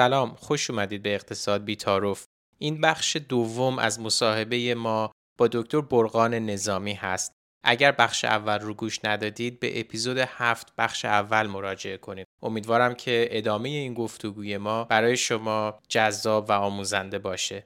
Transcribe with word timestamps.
سلام 0.00 0.34
خوش 0.34 0.70
اومدید 0.70 1.02
به 1.02 1.14
اقتصاد 1.14 1.64
بیتاروف 1.64 2.24
این 2.58 2.80
بخش 2.80 3.16
دوم 3.16 3.78
از 3.78 4.00
مصاحبه 4.00 4.74
ما 4.74 5.10
با 5.38 5.48
دکتر 5.52 5.80
برقان 5.80 6.34
نظامی 6.34 6.94
هست. 6.94 7.39
اگر 7.64 7.92
بخش 7.92 8.24
اول 8.24 8.58
رو 8.58 8.74
گوش 8.74 9.04
ندادید 9.04 9.60
به 9.60 9.80
اپیزود 9.80 10.18
هفت 10.18 10.72
بخش 10.78 11.04
اول 11.04 11.46
مراجعه 11.46 11.96
کنید. 11.96 12.26
امیدوارم 12.42 12.94
که 12.94 13.28
ادامه 13.30 13.68
این 13.68 13.94
گفتگوی 13.94 14.56
ما 14.56 14.84
برای 14.84 15.16
شما 15.16 15.78
جذاب 15.88 16.46
و 16.48 16.52
آموزنده 16.52 17.18
باشه. 17.18 17.64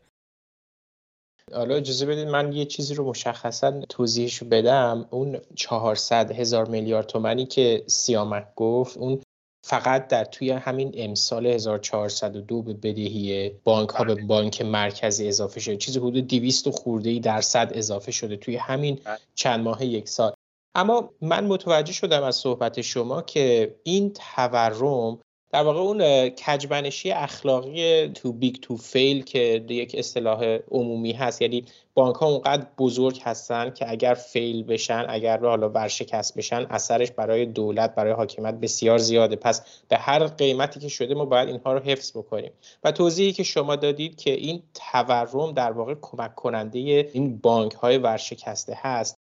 حالا 1.53 1.75
اجازه 1.75 2.07
بدید 2.07 2.29
من 2.29 2.53
یه 2.53 2.65
چیزی 2.65 2.95
رو 2.95 3.09
مشخصا 3.09 3.81
توضیحش 3.81 4.43
بدم. 4.43 5.07
اون 5.11 5.41
400 5.57 6.33
هزار 6.33 6.69
میلیارد 6.69 7.07
تومنی 7.07 7.47
که 7.47 7.85
سیامک 7.87 8.47
گفت 8.57 8.97
اون 8.97 9.21
فقط 9.67 10.09
در 10.09 10.25
توی 10.25 10.51
همین 10.51 10.93
امسال 10.95 11.47
1402 11.47 12.63
به 12.63 12.75
بدهی 12.75 13.51
بانک 13.65 13.89
ها 13.91 14.05
به 14.05 14.15
بله. 14.15 14.25
بانک 14.25 14.63
مرکزی 14.63 15.29
اضافه 15.29 15.61
شده 15.61 15.77
چیزی 15.77 15.99
حدود 15.99 16.27
200 16.27 16.71
خورده 16.71 17.11
ای 17.11 17.21
درصد 17.21 17.71
اضافه 17.75 18.13
شده 18.13 18.37
توی 18.37 18.57
همین 18.57 19.01
بله. 19.05 19.19
چند 19.35 19.65
ماه 19.65 19.85
یک 19.85 20.09
سال 20.09 20.33
اما 20.75 21.11
من 21.21 21.47
متوجه 21.47 21.93
شدم 21.93 22.23
از 22.23 22.37
صحبت 22.37 22.81
شما 22.81 23.23
که 23.23 23.75
این 23.83 24.13
تورم 24.13 25.19
در 25.55 25.63
واقع 25.63 25.81
اون 25.81 26.29
کژمنشی 26.29 27.11
اخلاقی 27.11 28.09
too 28.09 28.33
big 28.33 28.55
to 28.55 28.77
fail 28.77 29.25
که 29.25 29.65
یک 29.69 29.95
اصطلاح 29.99 30.59
عمومی 30.71 31.13
هست. 31.13 31.43
یعنی 31.43 31.65
بانک 31.95 32.17
ها 32.17 32.27
اونقدر 32.27 32.67
بزرگ 32.79 33.21
هستن 33.25 33.71
که 33.71 33.91
اگر 33.91 34.15
fail 34.15 34.63
بشن 34.63 35.07
اگر 35.09 35.39
حالا 35.39 35.69
ورشکست 35.69 36.39
بشن 36.39 36.67
اثرش 36.71 37.11
برای 37.11 37.47
دولت 37.47 37.95
برای 37.95 38.13
حاکمیت 38.13 38.55
بسیار 38.55 38.99
زیاده. 38.99 39.37
پس 39.37 39.83
به 39.89 39.97
هر 39.97 40.27
قیمتی 40.27 40.81
که 40.81 40.89
شده 40.89 41.15
ما 41.15 41.25
باید 41.25 41.49
اینها 41.49 41.73
رو 41.73 41.81
حفظ 41.81 42.17
بکنیم. 42.17 42.53
و 42.85 42.93
توضیحی 42.93 43.33
که 43.33 43.43
شما 43.43 43.77
دادید 43.77 44.17
که 44.17 44.31
این 44.31 44.63
تورم 44.75 45.53
در 45.53 45.73
واقع 45.73 45.95
کمک 46.03 46.35
کننده 46.35 46.79
این 47.13 47.39
بانک 47.39 47.73
های 47.73 47.99
ورشکسته 47.99 48.79
هست 48.81 49.19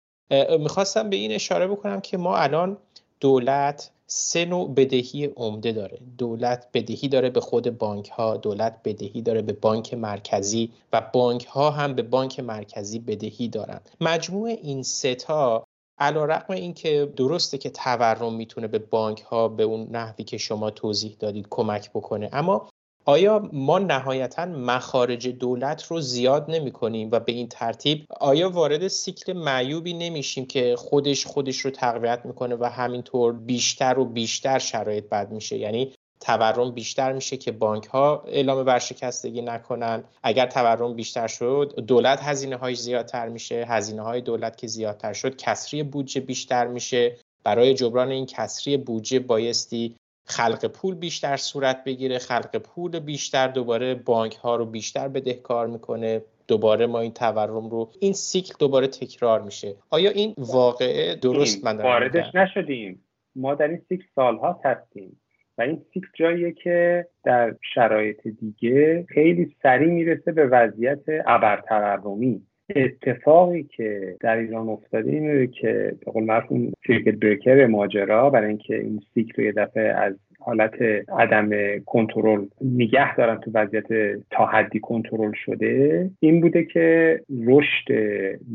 می‌خواستم 0.59 1.09
به 1.09 1.15
این 1.15 1.31
اشاره 1.31 1.67
بکنم 1.67 2.01
که 2.01 2.17
ما 2.17 2.37
الان 2.37 2.77
دولت 3.19 3.91
سه 4.11 4.45
نوع 4.45 4.73
بدهی 4.73 5.25
عمده 5.25 5.71
داره. 5.71 5.99
دولت 6.17 6.67
بدهی 6.73 7.07
داره 7.07 7.29
به 7.29 7.41
خود 7.41 7.77
بانک 7.77 8.09
ها 8.09 8.37
دولت 8.37 8.79
بدهی 8.83 9.21
داره 9.21 9.41
به 9.41 9.53
بانک 9.53 9.93
مرکزی 9.93 10.71
و 10.93 11.01
بانک 11.13 11.45
ها 11.45 11.71
هم 11.71 11.93
به 11.93 12.01
بانک 12.01 12.39
مرکزی 12.39 12.99
بدهی 12.99 13.47
دارن. 13.47 13.81
مجموع 14.01 14.49
این 14.49 14.83
سه 14.83 15.15
تا 15.15 15.63
علا 15.99 16.25
رقم 16.25 16.53
این 16.53 16.73
که 16.73 17.13
درسته 17.15 17.57
که 17.57 17.69
تورم 17.69 18.33
می‌تونه 18.33 18.67
به 18.67 18.79
بانک 18.79 19.21
ها 19.21 19.47
به 19.47 19.63
اون 19.63 19.87
نحوی 19.91 20.23
که 20.23 20.37
شما 20.37 20.69
توضیح 20.69 21.15
دادید 21.19 21.47
کمک 21.49 21.89
بکنه. 21.89 22.29
اما 22.33 22.69
آیا 23.09 23.49
ما 23.53 23.79
نهایتا 23.79 24.45
مخارج 24.45 25.27
دولت 25.27 25.83
رو 25.83 26.01
زیاد 26.01 26.45
نمی 26.51 26.71
کنیم 26.71 27.09
و 27.11 27.19
به 27.19 27.31
این 27.31 27.47
ترتیب 27.47 28.05
آیا 28.19 28.49
وارد 28.49 28.87
سیکل 28.87 29.33
معیوبی 29.33 29.93
نمیشیم 29.93 30.45
که 30.45 30.75
خودش 30.77 31.25
خودش 31.25 31.59
رو 31.59 31.71
تقویت 31.71 32.25
می‌کنه 32.25 32.55
و 32.55 32.65
همینطور 32.65 33.33
بیشتر 33.33 33.99
و 33.99 34.05
بیشتر 34.05 34.59
شرایط 34.59 35.09
بد 35.09 35.31
میشه؟ 35.31 35.57
یعنی 35.57 35.93
تورم 36.21 36.71
بیشتر 36.71 37.13
میشه 37.13 37.37
که 37.37 37.51
بانک 37.51 37.85
ها 37.85 38.23
اعلام 38.27 38.65
ورشکستگی 38.65 39.41
نکنن. 39.41 40.03
اگر 40.23 40.45
تورم 40.45 40.93
بیشتر 40.93 41.27
شد 41.27 41.73
دولت 41.87 42.19
هزینه 42.23 42.55
های 42.55 42.75
زیادتر 42.75 43.29
میشه. 43.29 43.65
هزینه 43.69 44.01
های 44.01 44.21
دولت 44.21 44.57
که 44.57 44.67
زیادتر 44.67 45.13
شد 45.13 45.35
کسری 45.35 45.83
بودجه 45.83 46.21
بیشتر 46.21 46.67
میشه. 46.67 47.17
برای 47.43 47.73
جبران 47.73 48.11
این 48.11 48.25
کسری 48.25 48.77
بودجه 48.77 49.19
بایستی 49.19 49.95
خلق 50.29 50.65
پول 50.65 50.95
بیشتر 50.95 51.37
صورت 51.37 51.83
بگیره 51.83 52.17
خلق 52.17 52.57
پول 52.57 52.99
بیشتر 52.99 53.47
دوباره 53.47 53.95
بانک 53.95 54.35
ها 54.35 54.55
رو 54.55 54.65
بیشتر 54.65 55.07
بدهکار 55.07 55.67
می‌کنه 55.67 56.21
دوباره 56.47 56.87
ما 56.87 56.99
این 56.99 57.13
تورم 57.13 57.69
رو 57.69 57.89
این 57.99 58.13
سیکل 58.13 58.53
دوباره 58.59 58.87
تکرار 58.87 59.41
میشه. 59.41 59.75
آیا 59.89 60.09
این 60.09 60.33
واقعه 60.37 61.15
درست 61.15 61.65
من 61.65 61.77
واردش 61.77 62.35
نشدیم. 62.35 63.05
ما 63.35 63.55
در 63.55 63.67
این 63.67 63.81
سیکل 63.89 64.05
سالها 64.15 64.61
هستیم 64.65 65.21
و 65.57 65.61
این 65.61 65.81
سیکل 65.93 66.07
جاییه 66.19 66.51
که 66.51 67.07
در 67.23 67.55
شرایط 67.73 68.27
دیگه 68.27 69.05
خیلی 69.09 69.55
سریع 69.63 69.89
می‌رسه 69.89 70.31
به 70.31 70.47
وضعیت 70.47 71.03
ابر 71.25 71.63
تورمی 71.69 72.41
اتفاقی 72.75 73.63
که 73.63 74.15
در 74.19 74.37
ایران 74.37 74.69
افتاده 74.69 75.11
اینه 75.11 75.47
که 75.47 75.95
به 76.05 76.11
قول 76.11 76.23
معروف 76.23 76.73
circuit 76.87 77.15
breaker 77.15 77.65
ماجرا 77.65 78.29
برای 78.29 78.47
اینکه 78.47 78.75
این 78.75 79.01
سیکل 79.13 79.33
رو 79.37 79.43
یه 79.43 79.51
دفعه 79.51 79.83
از 79.83 80.13
حالت 80.39 80.81
عدم 81.19 81.49
کنترل 81.85 82.45
نگه 82.61 83.15
دارن 83.15 83.39
تو 83.39 83.51
وضعیت 83.53 83.87
تا 84.31 84.45
حدی 84.45 84.79
کنترل 84.79 85.31
شده 85.45 86.09
این 86.19 86.41
بوده 86.41 86.63
که 86.63 87.19
رشد 87.47 87.91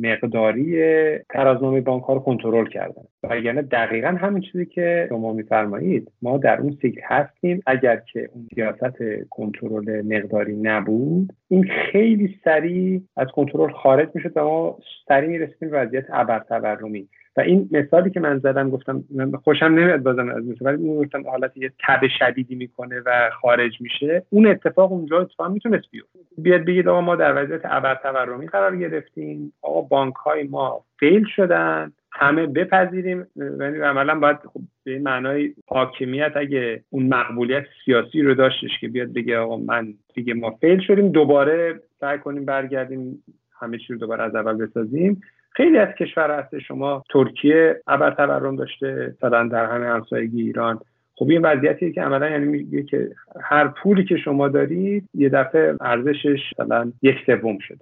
مقداری 0.03 0.79
ترازنامه 1.19 1.81
بانک 1.81 2.03
ها 2.03 2.15
رو 2.15 2.21
کنترل 2.21 2.67
کردن. 2.67 3.03
و 3.23 3.39
یعنی 3.39 3.63
دقیقا 3.63 4.09
همین 4.09 4.43
چیزی 4.43 4.67
که 4.67 5.07
شما 5.09 5.33
میفرمایید 5.33 6.13
ما 6.23 6.39
در 6.39 6.61
اون 6.61 6.77
سیکل 6.83 7.01
هستیم. 7.05 7.63
اگر 7.67 8.01
که 8.13 8.29
اون 8.35 8.49
سیاست 8.55 8.97
کنترل 9.31 10.03
مقداری 10.03 10.57
نبود 10.57 11.33
این 11.49 11.65
خیلی 11.65 12.35
سریع 12.45 13.01
از 13.17 13.29
کنترل 13.35 13.73
خارج 13.73 14.09
می‌شد 14.15 14.33
و 14.37 14.45
ما 14.45 14.79
سریع 15.09 15.29
می‌رسیدیم 15.29 15.69
وضعیت 15.73 16.05
ابر 16.13 16.39
تورمی 16.39 17.09
و 17.37 17.41
این 17.41 17.69
مثالی 17.73 18.11
که 18.11 18.21
من 18.21 18.39
زدم 18.39 18.71
گفتم 18.71 19.05
من 19.15 19.33
خوشم 19.33 19.65
نمیاد 19.65 20.03
بازم 20.03 20.29
از 20.29 20.47
مثال 20.47 20.75
ولی 20.75 20.97
گفتم 20.97 21.29
حالت 21.29 21.57
یه 21.57 21.73
تب 21.87 22.01
شدیدی 22.19 22.55
می‌کنه 22.55 23.03
و 23.07 23.31
خارج 23.41 23.81
میشه 23.81 24.23
اون 24.31 24.47
اتفاق 24.47 24.93
اونجا 24.93 25.21
اتفاق 25.21 25.53
می‌تونست 25.53 25.91
بیفته. 25.91 26.19
بیاد 26.39 26.65
بگید 26.65 26.89
آقا 26.89 27.01
ما 27.01 27.17
در 27.17 27.45
وضعیت 27.45 27.61
ابر 27.65 27.95
تورمی 27.95 28.47
قرار 28.47 28.77
گرفتیم. 28.77 29.53
آقا 29.63 29.81
بانک 29.81 30.15
های 30.15 30.43
ما 30.43 30.85
فیل 30.99 31.25
شدن. 31.37 31.93
همه 32.13 32.47
بپذیریم. 32.47 33.27
یعنی 33.37 33.79
عملا 33.79 34.19
باید 34.19 34.37
خب 34.37 34.61
به 34.85 34.99
معنای 34.99 35.55
حاکمیت 35.67 36.33
اگه 36.37 36.83
اون 36.91 37.07
مقبولیت 37.07 37.65
سیاسی 37.85 38.23
رو 38.23 38.35
داشتش 38.35 38.79
که 38.81 38.89
بیاد 38.89 39.13
بگه 39.13 39.39
آقا 39.39 39.57
من 39.57 39.95
دیگه 40.15 40.35
ما 40.35 40.51
فیل 40.51 40.81
شدیم 40.81 41.09
دوباره 41.09 41.81
سعی 42.01 42.19
کنیم 42.19 42.45
برگردیم 42.45 43.23
همه 43.61 43.79
چی 43.79 43.93
رو 43.93 43.99
دوباره 43.99 44.25
از 44.25 44.35
اول 44.35 44.67
بسازیم. 44.67 45.21
خیلی 45.57 45.79
از 45.79 45.95
کشور 45.95 46.39
هست. 46.39 46.59
شما 46.59 47.05
ترکیه 47.11 47.83
ابر 47.87 48.11
تورم 48.11 48.57
داشته 48.57 49.15
مثلا 49.17 49.49
در 49.49 49.65
همه 49.65 49.87
همسایگی 49.87 50.43
ایران. 50.43 50.81
خب 51.17 51.29
این 51.31 51.43
وضعیتیه 51.43 51.93
که 51.93 52.03
عملا 52.03 52.31
یعنی 52.31 52.47
میگه 52.47 52.83
که 52.83 53.11
هر 53.43 53.69
پولی 53.69 54.05
که 54.05 54.17
شما 54.17 54.49
دارید 54.49 55.09
یه 55.15 55.29
دفعه 55.29 55.77
ارزشش 55.81 56.39
مثلا 56.59 56.93
یک 57.03 57.17
سوم 57.27 57.59
شده. 57.59 57.79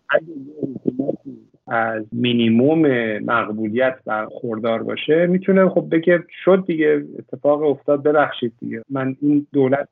از 1.66 2.04
مینیموم 2.12 2.82
مقبولیت 3.18 3.94
برخوردار 4.06 4.82
باشه 4.82 5.26
می‌تونه 5.26 5.68
خب 5.68 5.88
بگه 5.90 6.24
شد 6.44 6.64
دیگه 6.66 7.04
اتفاق 7.18 7.62
افتاد 7.62 8.02
ببخشید 8.02 8.52
دیگه. 8.60 8.82
من 8.90 9.16
این 9.20 9.46
دولت 9.52 9.88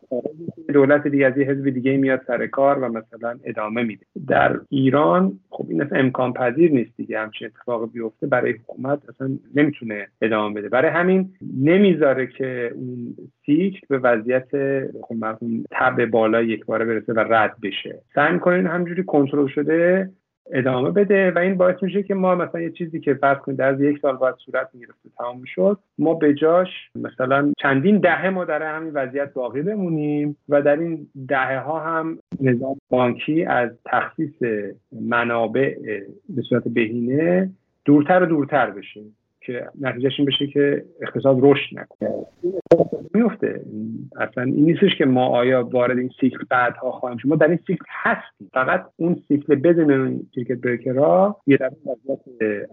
دولت 0.72 1.06
دیگه 1.06 1.26
از 1.26 1.38
یه 1.38 1.44
حزب 1.44 1.70
دیگه 1.70 1.97
میاد 1.97 2.20
سر 2.26 2.47
کار 2.47 2.78
و 2.78 2.88
مثلا 2.88 3.38
ادامه 3.44 3.82
میده. 3.82 4.06
در 4.28 4.60
ایران 4.69 5.32
خب 5.50 5.66
این 5.69 5.82
اصلا 5.82 5.98
امکان 5.98 6.32
پذیر 6.32 6.72
نیست 6.72 6.96
دیگه 6.96 7.19
همچین 7.19 7.49
اتفاق 7.49 7.93
بیفته 7.93 8.26
برای 8.26 8.52
حکومت 8.52 8.99
اصلا 9.08 9.31
نمی‌تونه 9.55 10.08
ادامه 10.23 10.55
بده. 10.55 10.69
برای 10.69 10.90
همین 10.90 11.31
نمی‌ذاره 11.62 12.26
که 12.26 12.70
اون 12.75 13.16
سیکل 13.46 13.87
به 13.88 13.99
وضعیت 13.99 14.49
خب 15.02 15.14
تب 15.70 16.05
بالا 16.05 16.43
یک 16.43 16.66
باره 16.66 16.84
برسه 16.84 17.12
و 17.12 17.19
رد 17.19 17.56
بشه. 17.62 18.02
سعی 18.14 18.32
می‌کنین 18.32 18.66
همجوری 18.66 19.05
کنترل 19.05 19.46
شده 19.46 20.11
ادامه 20.52 20.91
بده 20.91 21.31
و 21.31 21.38
این 21.38 21.56
باعث 21.56 21.82
میشه 21.82 22.02
که 22.02 22.14
ما 22.14 22.35
مثلا 22.35 22.61
یه 22.61 22.70
چیزی 22.70 23.00
که 23.00 23.14
فرض 23.14 23.38
کنید 23.38 23.58
در 23.58 23.81
یک 23.81 23.99
سال 23.99 24.17
باید 24.17 24.35
صورت 24.44 24.69
می‌گرفت 24.75 25.06
و 25.06 25.08
تمام 25.19 25.43
شد 25.44 25.79
ما 25.99 26.14
به 26.14 26.35
جاش 26.35 26.69
مثلا 26.94 27.52
چندین 27.62 27.99
دهه 27.99 28.31
ما 28.31 28.44
در 28.44 28.62
همین 28.62 28.93
وضعیت 28.93 29.32
باقی 29.32 29.62
بمونیم 29.62 30.37
و 30.49 30.62
در 30.62 30.76
این 30.76 31.06
دهه 31.29 31.58
ها 31.58 31.81
هم 31.81 32.19
نظام 32.41 32.76
بانکی 32.88 33.44
از 33.44 33.70
تخصیص 33.85 34.43
منابع 34.93 35.75
به 36.29 36.43
صورت 36.43 36.69
بهینه 36.69 37.50
دورتر 37.85 38.23
و 38.23 38.26
دورتر 38.26 38.70
بشه. 38.70 39.00
که 39.40 39.69
نتیجهش 39.81 40.12
این 40.19 40.28
بشه 40.28 40.46
که 40.46 40.84
اقتصاد 41.02 41.38
رشد 41.40 41.78
نکنه. 41.78 42.26
میفته 43.14 43.64
اصلا 44.16 44.44
این 44.44 44.64
نیستش 44.64 44.98
که 44.98 45.04
ما 45.04 45.26
آیا 45.26 45.69
وارد 45.72 45.98
این 45.98 46.10
سیکل 46.20 46.44
بعدها 46.50 46.92
خواهیم 46.92 47.19
شد. 47.19 47.28
ما 47.28 47.37
در 47.37 47.48
این 47.48 47.58
سیکل 47.66 47.84
هستیم. 47.88 48.50
فقط 48.54 48.87
اون 48.96 49.22
سیکل 49.28 49.54
بدون 49.54 50.26
circuit 50.35 50.61
breaker 50.61 51.31
ها 51.31 51.41
یه 51.46 51.56
دفعه 51.56 51.78
وضعیت 51.87 52.20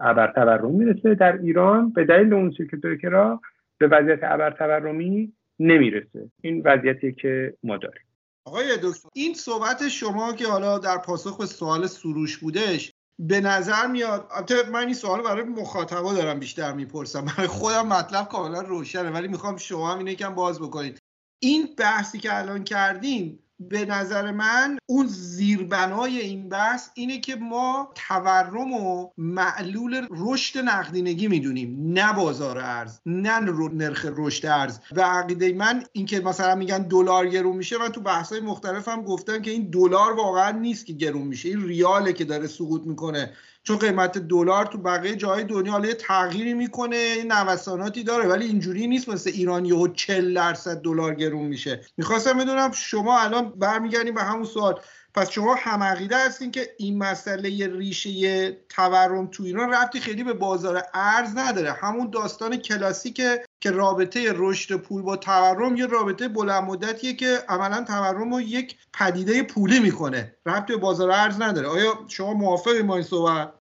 ابر 0.00 0.32
تورم 0.32 0.70
می‌رسه 0.70 1.14
در 1.14 1.38
ایران. 1.42 1.92
به 1.92 2.04
دلیل 2.04 2.32
اون 2.34 2.50
circuit 2.56 2.80
breaker 2.80 3.33
ها 3.33 3.40
به 3.78 3.86
وضعیت 3.86 4.18
ابر 4.22 4.50
تورمی 4.50 5.32
نمی‌رسه. 5.58 6.30
این 6.42 6.62
وضعیتی 6.64 7.12
که 7.12 7.54
ما 7.62 7.76
داریم. 7.76 8.02
آقای 8.44 8.64
دکتر 8.76 9.08
این 9.14 9.34
صحبت 9.34 9.88
شما 9.88 10.32
که 10.32 10.46
حالا 10.46 10.78
در 10.78 10.98
پاسخ 11.06 11.38
به 11.38 11.46
سوال 11.46 11.86
سروش 11.86 12.38
بودش 12.38 12.92
به 13.18 13.40
نظر 13.40 13.86
میاد 13.86 14.52
من 14.72 14.80
این 14.80 14.94
سوال 14.94 15.22
برای 15.22 15.42
مخاطبا 15.42 16.14
دارم 16.14 16.38
بیشتر 16.38 16.72
می‌پرسم. 16.72 17.24
برای 17.24 17.46
خودم 17.46 17.86
مطلب 17.86 18.28
کاملا 18.28 18.60
روشنه 18.60 19.10
ولی 19.10 19.28
می‌خوام 19.28 19.56
شما 19.56 19.92
هم 19.92 19.98
اینه 19.98 20.14
کم 20.14 20.34
باز 20.34 20.60
بکنید. 20.60 20.98
این 21.42 21.74
بحثی 21.78 22.18
که 22.18 22.38
الان 22.38 22.64
کردیم 22.64 23.47
به 23.60 23.84
نظر 23.86 24.30
من 24.30 24.78
اون 24.86 25.06
زیربنای 25.06 26.18
این 26.20 26.48
بحث 26.48 26.88
اینه 26.94 27.20
که 27.20 27.36
ما 27.36 27.92
تورم 27.94 28.72
و 28.72 29.10
معلول 29.18 30.06
رشد 30.10 30.58
نقدینگی 30.58 31.28
می‌دونیم 31.28 31.92
نه 31.92 32.12
بازار 32.12 32.58
ارز 32.58 32.98
نه 33.06 33.38
نرخ 33.38 34.06
رشد 34.16 34.46
ارز. 34.46 34.78
و 34.92 35.00
عقیده 35.00 35.52
من 35.52 35.84
اینکه 35.92 36.20
مثلا 36.20 36.54
میگن 36.54 36.82
دلار 36.82 37.28
گرون 37.28 37.56
میشه 37.56 37.78
من 37.78 37.88
تو 37.88 38.00
بحث‌های 38.00 38.40
مختلف 38.40 38.88
هم 38.88 39.02
گفتم 39.02 39.42
که 39.42 39.50
این 39.50 39.70
دلار 39.70 40.12
واقعا 40.12 40.50
نیست 40.50 40.86
که 40.86 40.92
گرون 40.92 41.26
میشه 41.26 41.48
این 41.48 41.66
ریاله 41.66 42.12
که 42.12 42.24
داره 42.24 42.46
سقوط 42.46 42.82
می‌کنه. 42.86 43.32
چون 43.68 43.78
قیمت 43.78 44.18
دلار 44.18 44.66
تو 44.66 44.78
بقیه 44.78 45.16
جای 45.16 45.44
دنیا 45.44 45.72
حالا 45.72 45.92
تغییری 45.92 46.54
می‌کنه 46.54 47.24
نوساناتی 47.24 48.04
داره 48.04 48.28
ولی 48.28 48.46
اینجوری 48.46 48.86
نیست 48.86 49.08
مثل 49.08 49.30
ایران 49.34 49.64
یهو 49.64 49.88
40 49.88 50.34
درصد 50.34 50.80
دلار 50.80 51.14
گرون 51.14 51.46
میشه. 51.46 51.80
می‌خواستم 51.96 52.38
بدونم 52.38 52.72
شما 52.72 53.20
الان 53.20 53.52
برمیگردیم 53.56 54.14
به 54.14 54.22
همون 54.22 54.44
سوال. 54.44 54.80
پس 55.14 55.30
شما 55.30 55.54
هم 55.54 55.82
عقیده 55.82 56.16
هستین 56.16 56.50
که 56.50 56.68
این 56.78 56.98
مسئله 56.98 57.76
ریشه 57.76 58.52
تورم 58.68 59.26
تو 59.26 59.42
ایران 59.42 59.74
ربطی 59.74 60.00
خیلی 60.00 60.24
به 60.24 60.32
بازار 60.32 60.82
ارز 60.94 61.36
نداره. 61.36 61.72
همون 61.72 62.10
داستان 62.10 62.56
کلاسیکه 62.56 63.44
که 63.60 63.70
رابطه 63.70 64.32
رشد 64.36 64.76
پول 64.76 65.02
با 65.02 65.16
تورم 65.16 65.76
یه 65.76 65.86
رابطه 65.86 66.28
بلند 66.28 66.64
مدتیه 66.64 67.14
که 67.14 67.38
عملا 67.48 67.84
تورم 67.84 68.34
رو 68.34 68.40
یک 68.40 68.76
پدیده 68.92 69.42
پولی 69.42 69.80
می‌کنه. 69.80 70.34
ربطی 70.46 70.72
به 70.72 70.78
بازار 70.78 71.10
ارز 71.10 71.40
نداره. 71.40 71.68
آیا 71.68 71.98
شما 72.08 72.34
موافقی 72.34 72.82
با 72.82 72.94
این 72.94 73.04
صحبت؟ 73.04 73.57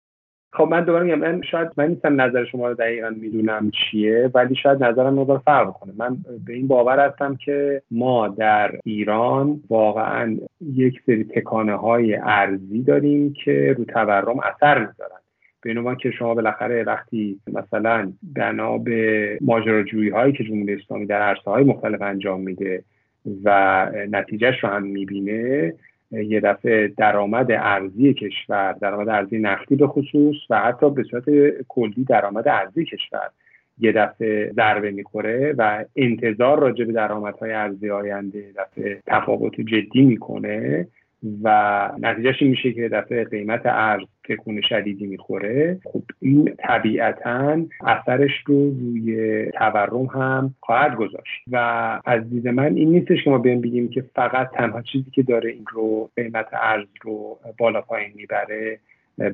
خب 0.54 0.68
من 0.70 0.84
دوباره 0.84 1.04
میگم 1.04 1.18
من 1.18 1.42
شاید 1.50 1.68
من 1.76 1.88
نیستم 1.88 2.20
نظر 2.20 2.44
شما 2.44 2.68
رو 2.68 2.74
دقیقا 2.74 3.10
می‌دونم 3.10 3.70
چیه 3.70 4.30
ولی 4.34 4.54
شاید 4.54 4.84
نظرم 4.84 5.14
مقدار 5.14 5.38
فرق 5.38 5.72
کنه. 5.72 5.92
من 5.96 6.16
به 6.46 6.52
این 6.52 6.66
باور 6.66 7.08
هستم 7.08 7.36
که 7.44 7.82
ما 7.90 8.28
در 8.28 8.72
ایران 8.84 9.60
واقعا 9.70 10.36
یک 10.74 11.00
سری 11.06 11.24
تکانه 11.24 11.74
های 11.74 12.14
ارزی 12.14 12.82
داریم 12.82 13.32
که 13.44 13.74
رو 13.78 13.84
تورم 13.84 14.40
اثر 14.40 14.78
می‌ذارن. 14.78 15.20
به 15.62 15.70
عنوان 15.70 15.96
که 15.96 16.10
شما 16.10 16.34
بالاخره 16.34 16.84
وقتی 16.84 17.40
مثلا 17.52 18.12
بنا 18.34 18.78
به 18.78 19.38
ماجراجویی 19.40 20.10
هایی 20.10 20.32
که 20.32 20.44
جمهوری 20.44 20.74
اسلامی 20.74 21.06
در 21.06 21.22
عرصه 21.22 21.50
های 21.50 21.64
مختلف 21.64 22.02
انجام 22.02 22.40
میده 22.40 22.82
و 23.44 23.86
نتیجهش 24.10 24.64
رو 24.64 24.68
هم 24.68 24.82
می‌بینه 24.82 25.74
یه 26.12 26.40
دفعه 26.40 26.92
درآمد 26.96 27.46
ارزی 27.50 28.14
کشور 28.14 28.72
درآمد 28.72 29.08
ارزی 29.08 29.38
نفتی 29.38 29.76
به 29.76 29.86
خصوص 29.86 30.36
و 30.50 30.60
حتی 30.60 30.90
به 30.90 31.02
صورت 31.02 31.24
کلی 31.68 32.04
درآمد 32.08 32.48
ارزی 32.48 32.84
کشور 32.84 33.30
یه 33.78 33.92
دفعه 33.92 34.52
ضربه 34.52 34.90
می‌خوره 34.90 35.54
و 35.58 35.84
انتظار 35.96 36.60
راجع 36.60 36.84
به 36.84 36.92
درآمدهای 36.92 37.52
ارزی 37.52 37.90
آینده 37.90 38.44
دفعه 38.56 39.02
تفاوت 39.06 39.60
جدی 39.60 40.02
می‌کنه. 40.02 40.86
و 41.42 41.90
نتیجهش 42.00 42.42
این 42.42 42.50
میشه 42.50 42.72
که 42.72 42.88
دفعه 42.88 43.24
قیمت 43.24 43.60
ارز 43.64 44.04
تکون 44.28 44.60
شدیدی 44.68 45.06
می‌خوره. 45.06 45.78
خب 45.84 46.02
این 46.20 46.54
طبیعتا 46.58 47.62
اثرش 47.86 48.32
رو 48.46 48.70
روی 48.70 49.46
تورم 49.50 50.06
هم 50.06 50.54
خواهد 50.60 50.94
گذاشت 50.94 51.42
و 51.52 51.56
از 52.04 52.30
دید 52.30 52.48
من 52.48 52.76
این 52.76 52.90
نیستش 52.90 53.24
که 53.24 53.30
ما 53.30 53.38
بیایم 53.38 53.60
بگیم 53.60 53.88
که 53.88 54.04
فقط 54.14 54.50
تنها 54.50 54.82
چیزی 54.82 55.10
که 55.10 55.22
داره 55.22 55.50
این 55.50 55.64
رو 55.72 56.10
قیمت 56.16 56.46
ارز 56.52 56.86
رو 57.02 57.38
بالا 57.58 57.80
پایین 57.80 58.12
می‌بره 58.14 58.78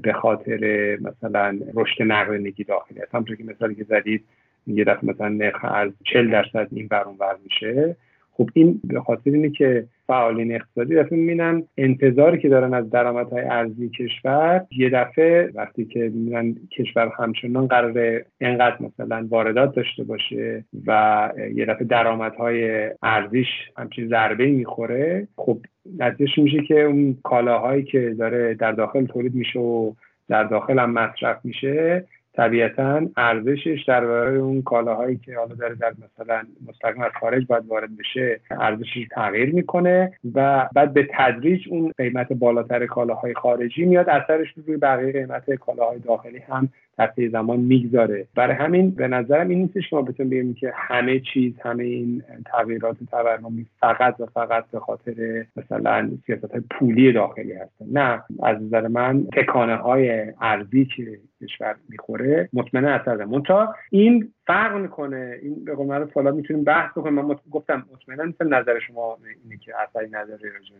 به 0.03 0.13
خاطر 0.13 0.59
مثلا 1.01 1.59
رشد 1.75 2.03
نقدینگی 2.03 2.65
داخلی 2.65 3.01
است. 3.01 3.15
همونطور 3.15 3.37
که 3.37 3.45
مثالی 3.45 3.75
که 3.75 3.85
زدید 3.85 4.25
یه 4.67 4.85
دفعه 4.85 5.11
مثلا 5.11 5.29
نرخ 5.29 5.65
ارز 5.65 5.93
40 6.13 6.31
درصد 6.31 6.69
این 6.73 6.89
برون 6.89 7.17
میشه. 7.45 7.97
خب 8.39 8.51
این 8.55 8.81
به 8.85 9.01
خاطر 9.01 9.31
اینه 9.31 9.51
که 9.51 9.85
فعالین 10.07 10.55
اقتصادی 10.55 10.95
دفعه 10.95 11.19
می‌بینن 11.19 11.63
انتظاری 11.77 12.39
که 12.39 12.49
دارن 12.49 12.75
از 12.75 12.91
درآمدهای 12.91 13.45
ارزی 13.45 13.89
کشور 13.89 14.67
یه 14.71 14.91
دفعه 14.91 15.51
وقتی 15.55 15.85
که 15.85 16.01
می‌بینن 16.01 16.55
کشور 16.79 17.13
همچنان 17.19 17.67
قرار 17.67 18.23
اینقدر 18.41 18.77
مثلا 18.81 19.27
واردات 19.31 19.75
داشته 19.75 20.05
باشه 20.05 20.65
و 20.87 21.31
یه 21.55 21.67
دفعه 21.67 21.85
درآمدهای 21.85 22.91
ارزیش 23.03 23.49
همچین 23.77 24.09
ضربه 24.09 24.47
می‌خوره 24.47 25.29
خب 25.37 25.59
نتیجهش 25.99 26.39
میشه 26.39 26.63
که 26.63 26.83
اون 26.83 27.17
کالاهایی 27.23 27.83
که 27.83 28.15
داره 28.19 28.55
در 28.55 28.73
داخل 28.73 29.07
تولید 29.07 29.35
میشه 29.35 29.59
و 29.59 29.93
در 30.29 30.45
داخل 30.45 30.79
هم 30.79 30.91
مصرف 30.91 31.45
میشه 31.45 32.05
طبیعتا 32.39 33.09
ارزشش 33.17 33.85
در 33.89 34.07
برای 34.07 34.37
اون 34.37 34.63
کالاهایی 34.63 35.17
که 35.17 35.37
حالا 35.37 35.55
داره 35.55 35.75
در 35.75 35.93
مثلا 36.05 36.43
مستقیم 36.69 37.03
از 37.03 37.13
خارج 37.21 37.47
باید 37.47 37.67
وارد 37.67 37.97
بشه 37.99 38.41
ارزشش 38.51 39.07
تغییر 39.11 39.55
می‌کنه 39.55 40.13
و 40.35 40.69
بعد 40.75 40.93
به 40.93 41.09
تدریج 41.13 41.69
اون 41.71 41.93
قیمت 41.99 42.33
بالاتر 42.33 42.87
کالاهای 42.87 43.35
خارجی 43.35 43.85
میاد 43.85 44.09
اثرش 44.09 44.49
روی 44.67 44.77
بقیه 44.77 45.13
قیمت 45.13 45.51
کالاهای 45.51 45.99
داخلی 45.99 46.39
هم 46.39 46.69
در 46.99 47.13
زمان 47.33 47.61
می‌گذاره. 47.61 48.27
برای 48.35 48.57
همین 48.57 48.91
به 48.91 49.09
نظرم 49.09 49.49
این 49.49 49.59
نیستش 49.59 49.91
که 49.91 49.97
ما 49.97 50.03
بتونیم 50.03 50.31
بگیم 50.31 50.55
که 50.55 50.73
همه 50.75 51.21
چیز 51.21 51.53
همه 51.61 51.85
این 51.85 52.23
تغییرات 52.47 52.97
تورمی 53.11 53.67
فقط 53.81 54.21
و 54.21 54.27
فقط 54.27 54.65
به 54.73 54.81
خاطر 54.81 55.47
مثلا 55.57 56.11
سیاست 56.27 56.51
های 56.51 56.63
پولی 56.71 57.13
داخلی 57.13 57.53
هستن. 57.53 57.87
نه. 57.93 58.23
از 58.43 58.63
نظر 58.63 58.89
من 58.89 59.25
تکانه 59.25 59.77
های 59.77 60.33
ارزی 60.41 60.85
که 60.97 61.19
کشور 61.43 61.77
می‌خوره 61.89 62.49
مطمئنا 62.53 62.91
اثر 62.91 63.15
داره 63.15 63.25
منتها 63.25 63.75
این 63.91 64.33
فرق 64.47 64.77
می‌کنه. 64.77 65.39
این 65.43 65.65
به 65.65 65.75
قول 65.75 65.87
معروف 65.87 66.13
حالا 66.13 66.31
می‌تونیم 66.31 66.65
بحث 66.65 66.91
بکنیم. 66.91 67.15
من 67.15 67.37
گفتم 67.51 67.87
مطمئنا 67.93 68.25
مثل 68.25 68.49
نظر 68.49 68.79
شما 68.79 69.19
اینه 69.45 69.57
که 69.57 69.73
اثری 69.89 70.07
نداره 70.11 70.53
راجع 70.53 70.75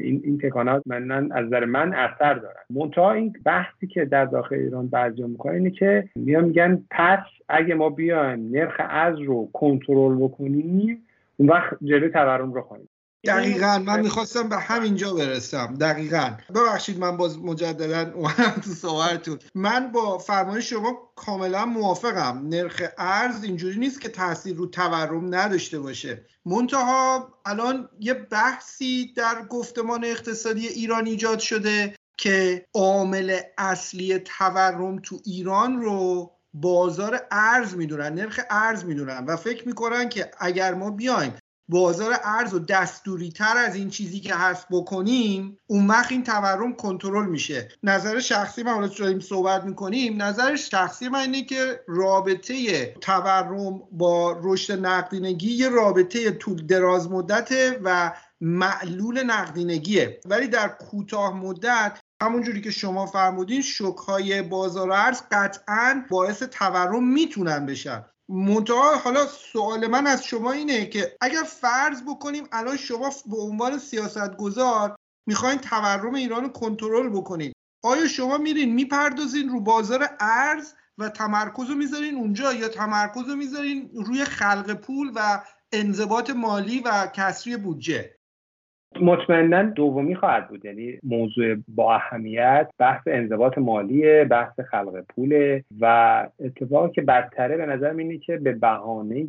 این 0.00 0.20
این 0.24 0.38
تکانات 0.38 0.82
من 0.86 1.32
از 1.32 1.46
نظر 1.46 1.64
من 1.64 1.94
اثر 1.94 2.34
دارن. 2.34 2.62
منتها 2.70 3.12
این 3.12 3.32
بحثی 3.44 3.86
که 3.86 4.04
در 4.04 4.24
داخل 4.24 4.54
ایران 4.54 4.88
بعضی 4.88 5.22
می‌کنن 5.22 5.54
اینه 5.54 5.70
که 5.70 6.08
میان 6.16 6.44
میگن 6.44 6.84
پس 6.90 7.18
اگه 7.48 7.74
ما 7.74 7.90
بیایم 7.90 8.48
نرخ 8.50 8.76
ارز 8.78 9.18
رو 9.18 9.50
کنترل 9.52 10.16
بکنیم 10.16 11.06
اون 11.36 11.48
وقت 11.48 11.76
جلوی 11.82 12.08
تورم 12.08 12.52
رو 12.52 12.62
خواهیم 12.62 12.88
دقیقا. 13.24 13.78
من 13.78 14.00
می‌خواستم 14.00 14.48
به 14.48 14.56
همینجا 14.56 15.14
برسم. 15.14 15.74
دقیقا. 15.74 16.36
ببخشید 16.54 16.98
من 16.98 17.16
باز 17.16 17.38
مجددا 17.38 18.12
اومدم 18.16 18.60
تو 18.64 18.70
صحبتتون 18.70 19.38
من 19.54 19.92
با 19.92 20.18
فرمایش 20.18 20.70
شما 20.70 21.12
کاملا 21.16 21.66
موافقم. 21.66 22.48
نرخ 22.48 22.82
ارز 22.98 23.44
اینجوری 23.44 23.78
نیست 23.78 24.00
که 24.00 24.08
تاثیر 24.08 24.56
رو 24.56 24.66
تورم 24.66 25.34
نداشته 25.34 25.80
باشه. 25.80 26.26
منتها 26.46 27.28
الان 27.46 27.88
یه 28.00 28.14
بحثی 28.14 29.12
در 29.16 29.44
گفتمان 29.48 30.04
اقتصادی 30.04 30.66
ایران 30.66 31.06
ایجاد 31.06 31.38
شده 31.38 31.94
که 32.16 32.66
عامل 32.74 33.38
اصلی 33.58 34.18
تورم 34.18 34.98
تو 34.98 35.18
ایران 35.24 35.82
رو 35.82 36.30
بازار 36.54 37.20
ارز 37.30 37.76
می‌دونن 37.76 38.14
نرخ 38.14 38.40
ارز 38.50 38.84
می‌دونن 38.84 39.24
و 39.24 39.36
فکر 39.36 39.68
می‌کنن 39.68 40.08
که 40.08 40.30
اگر 40.38 40.74
ما 40.74 40.90
بیایم 40.90 41.32
بازار 41.70 42.16
ارز 42.24 42.54
و 42.54 42.58
دستوری 42.58 43.30
تر 43.30 43.56
از 43.56 43.74
این 43.74 43.90
چیزی 43.90 44.20
که 44.20 44.34
هست 44.34 44.66
بکنیم 44.70 45.58
اون 45.66 45.86
وقت 45.86 46.12
این 46.12 46.24
تورم 46.24 46.72
کنترل 46.74 47.26
میشه. 47.26 47.68
نظر 47.82 48.20
شخصی 48.20 48.62
من 48.62 48.72
حالا 48.72 48.86
داریم 48.86 49.20
صحبت 49.20 49.64
می‌کنیم 49.64 50.22
نظر 50.22 50.56
شخصی 50.56 51.08
من 51.08 51.18
اینه 51.18 51.44
که 51.44 51.80
رابطه 51.88 52.84
تورم 53.00 53.80
با 53.92 54.40
رشد 54.42 54.86
نقدینگی 54.86 55.52
یه 55.52 55.68
رابطه 55.68 56.30
طول 56.30 56.66
دراز 56.66 57.10
مدته 57.10 57.80
و 57.84 58.12
معلول 58.40 59.22
نقدینگیه. 59.22 60.20
ولی 60.24 60.48
در 60.48 60.68
کوتاه 60.68 61.36
مدت 61.36 61.98
همونجوری 62.22 62.60
که 62.60 62.70
شما 62.70 63.06
فرمودین 63.06 63.62
شک 63.62 63.96
های 64.06 64.42
بازار 64.42 64.92
ارز 64.92 65.22
قطعا 65.30 66.04
باعث 66.10 66.42
تورم 66.42 67.12
می‌تونن 67.12 67.66
بشن. 67.66 68.04
منتها 68.30 68.96
حالا 68.96 69.26
سوال 69.26 69.86
من 69.86 70.06
از 70.06 70.24
شما 70.24 70.52
اینه 70.52 70.86
که 70.86 71.16
اگر 71.20 71.42
فرض 71.42 72.02
بکنیم 72.02 72.48
الان 72.52 72.76
شما 72.76 73.10
به 73.26 73.36
عنوان 73.36 73.78
سیاستگزار 73.78 74.96
می‌خواین 75.26 75.58
تورم 75.58 76.14
ایران 76.14 76.42
رو 76.42 76.48
کنترل 76.48 77.08
بکنید 77.08 77.52
آیا 77.84 78.08
شما 78.08 78.38
میرین 78.38 78.74
می‌پردازین 78.74 79.48
رو 79.48 79.60
بازار 79.60 80.08
ارز 80.20 80.72
و 80.98 81.08
تمرکز 81.08 81.70
رو 81.70 81.74
می‌ذارین 81.74 82.14
اونجا 82.14 82.52
یا 82.52 82.68
تمرکز 82.68 83.28
رو 83.28 83.36
می‌ذارین 83.36 83.90
روی 83.94 84.24
خلق 84.24 84.72
پول 84.72 85.12
و 85.14 85.42
انضباط 85.72 86.30
مالی 86.30 86.80
و 86.80 87.06
کسری 87.06 87.56
بودجه؟ 87.56 88.19
مطمئنا 89.00 89.62
دومی 89.62 90.14
خواهد 90.14 90.48
بود. 90.48 90.64
یعنی 90.64 90.98
موضوع 91.02 91.56
با 91.68 91.94
اهمیت 91.94 92.70
بحث 92.78 93.02
انضباط 93.06 93.58
مالی 93.58 94.24
بحث 94.24 94.60
خلق 94.60 95.04
پول 95.08 95.60
و 95.80 96.26
اتفاقی 96.40 96.92
که 96.92 97.02
بدتره 97.02 97.56
به 97.56 97.66
نظر 97.66 97.94
اینه 97.94 98.18
که 98.18 98.36
به 98.36 98.52
بهانه 98.52 99.26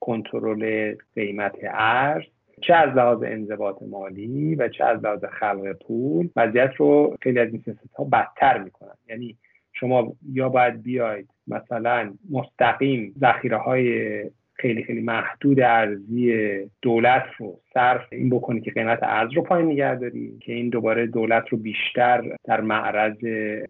کنترل 0.00 0.94
قیمت 1.14 1.54
ارز 1.64 2.24
چه 2.62 2.74
از 2.74 2.96
لحاظ 2.96 3.22
انضباط 3.22 3.82
مالی 3.82 4.54
و 4.54 4.68
چه 4.68 4.84
از 4.84 5.04
لحاظ 5.04 5.24
خلق 5.24 5.72
پول 5.86 6.28
وضعیت 6.36 6.74
رو 6.76 7.16
خیلی 7.22 7.38
از 7.38 7.48
این 7.52 7.62
ها 7.98 8.04
بدتر 8.04 8.58
می‌کنن. 8.58 8.94
یعنی 9.08 9.36
شما 9.72 10.12
یا 10.32 10.48
باید 10.48 10.82
بیاید 10.82 11.28
مثلا 11.46 12.12
مستقیم 12.30 13.14
ذخیره 13.20 13.56
های 13.56 14.22
خیلی 14.60 14.84
خیلی 14.84 15.00
محدود 15.00 15.60
ارزی 15.60 16.34
دولت 16.82 17.24
رو 17.38 17.60
صرف 17.74 18.02
این 18.12 18.30
بکنی 18.30 18.60
که 18.60 18.70
قیمت 18.70 18.98
ارز 19.02 19.32
رو 19.32 19.42
پایین 19.42 19.66
نگه 19.70 19.94
داری 19.94 20.38
که 20.40 20.52
این 20.52 20.68
دوباره 20.68 21.06
دولت 21.06 21.48
رو 21.48 21.58
بیشتر 21.58 22.36
در 22.44 22.60
معرض 22.60 23.16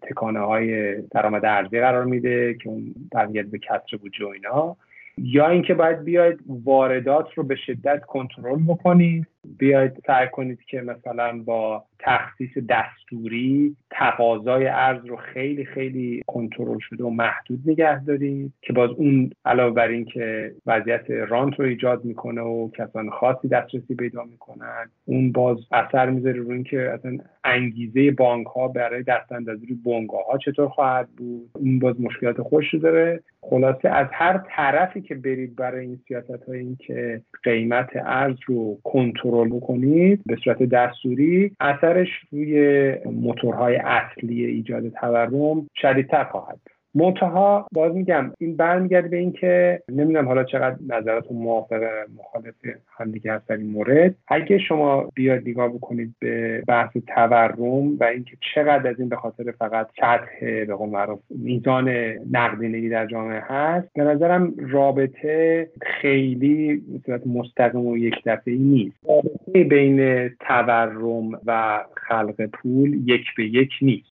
تکانه 0.01 0.39
های 0.39 1.01
درآمد 1.01 1.45
ارزی 1.45 1.79
قرار 1.79 2.05
میده 2.05 2.53
که 2.53 2.69
اون 2.69 2.95
برمیگرد 3.11 3.51
به 3.51 3.59
کسر 3.59 3.97
بودجه 4.01 4.25
و 4.25 4.27
اینا. 4.27 4.77
یا 5.17 5.47
اینکه 5.47 5.73
باید 5.73 6.03
بیاید 6.03 6.39
واردات 6.47 7.33
رو 7.35 7.43
به 7.43 7.55
شدت 7.55 8.01
کنترل 8.01 8.59
بکنید 8.67 9.27
بیاید 9.57 10.03
سعی 10.07 10.27
کنید 10.27 10.63
که 10.63 10.81
مثلا 10.81 11.43
با 11.45 11.83
تخصیص 11.99 12.57
دستوری 12.69 13.75
تقاضای 13.91 14.67
ارز 14.67 15.05
رو 15.05 15.15
خیلی 15.15 15.65
خیلی 15.65 16.23
کنترل 16.27 16.77
شده 16.79 17.03
و 17.03 17.09
محدود 17.09 17.59
نگه 17.65 18.03
دارید 18.03 18.53
که 18.61 18.73
باز 18.73 18.89
اون 18.89 19.29
علاوه 19.45 19.75
بر 19.75 19.87
این 19.87 20.05
که 20.05 20.51
وضعیت 20.65 21.11
رانت 21.11 21.59
رو 21.59 21.65
ایجاد 21.65 22.05
می‌کنه 22.05 22.41
و 22.41 22.69
کسان 22.71 23.09
خاصی 23.09 23.47
دسترسی 23.47 23.95
پیدا 23.95 24.23
می‌کنن 24.23 24.89
اون 25.05 25.31
باز 25.31 25.57
اثر 25.71 26.09
می‌ذاره 26.09 26.35
روی 26.35 26.53
اینکه 26.53 26.91
اصلا 26.91 27.17
انگیزه 27.43 28.11
بانک 28.11 28.47
ها 28.47 28.67
برای 28.67 29.03
دستاندازی 29.03 29.65
روی 29.65 29.77
بنگاه 29.85 30.25
ها 30.25 30.37
چطور 30.37 30.67
خواهد 30.67 31.09
بود. 31.17 31.49
اون 31.53 31.79
باز 31.79 32.01
مشکلات 32.01 32.41
خوش 32.41 32.75
داره. 32.75 33.23
خلاصه 33.41 33.89
از 33.89 34.07
هر 34.11 34.41
طرفی 34.55 35.01
که 35.01 35.15
برید 35.15 35.55
برای 35.55 35.85
این 35.85 35.99
سیاست 36.07 36.43
های 36.47 36.59
این 36.59 36.75
که 36.75 37.21
قیمت 37.43 37.89
ارز 37.95 38.35
رو 38.45 38.77
کنترل 38.83 39.30
بکنید 39.31 40.21
به 40.25 40.37
صورت 40.43 40.63
دستوری 40.63 41.51
اثرش 41.59 42.07
روی 42.31 42.95
موتورهای 43.05 43.75
اصلی 43.75 44.45
ایجاد 44.45 44.89
تورم 44.89 45.67
شدیدتر 45.81 46.23
خواهد 46.23 46.59
منتها 46.95 47.67
باز 47.71 47.95
میگم 47.95 48.31
این 48.39 48.55
برمیگرده 48.55 49.07
به 49.07 49.17
اینکه 49.17 49.83
نمی‌دونم 49.89 50.27
حالا 50.27 50.43
چقدر 50.43 50.75
نظراتون 50.87 51.37
موافق 51.37 51.83
مخالف 52.19 52.55
همدیگه 52.97 53.33
هست 53.33 53.47
در 53.47 53.57
این 53.57 53.71
مورد. 53.71 54.15
اگه 54.27 54.57
شما 54.57 55.09
بیاد 55.15 55.41
نگاه 55.45 55.69
بکنید 55.69 56.15
به 56.19 56.63
بحث 56.67 56.97
تورم 57.07 57.97
و 57.97 58.03
اینکه 58.03 58.37
چقدر 58.55 58.89
از 58.89 58.99
این 58.99 59.09
به 59.09 59.15
خاطر 59.15 59.51
فقط 59.51 59.87
سطح 60.01 60.65
به 60.65 60.75
قول 60.75 60.89
معروف 60.89 61.19
میزان 61.29 61.89
نقدینگی 62.31 62.89
در 62.89 63.05
جامعه 63.07 63.41
هست 63.45 63.87
به 63.93 64.03
نظرم 64.03 64.53
رابطه 64.57 65.69
خیلی 65.81 66.81
صورت 67.05 67.27
مستقیم 67.27 67.85
و 67.85 67.97
یک 67.97 68.15
دفعه 68.25 68.55
نیست. 68.55 68.97
رابطه 69.09 69.63
بین 69.63 70.29
تورم 70.29 71.39
و 71.45 71.79
خلق 72.07 72.45
پول 72.45 73.09
یک 73.09 73.25
به 73.37 73.45
یک 73.45 73.71
نیست. 73.81 74.10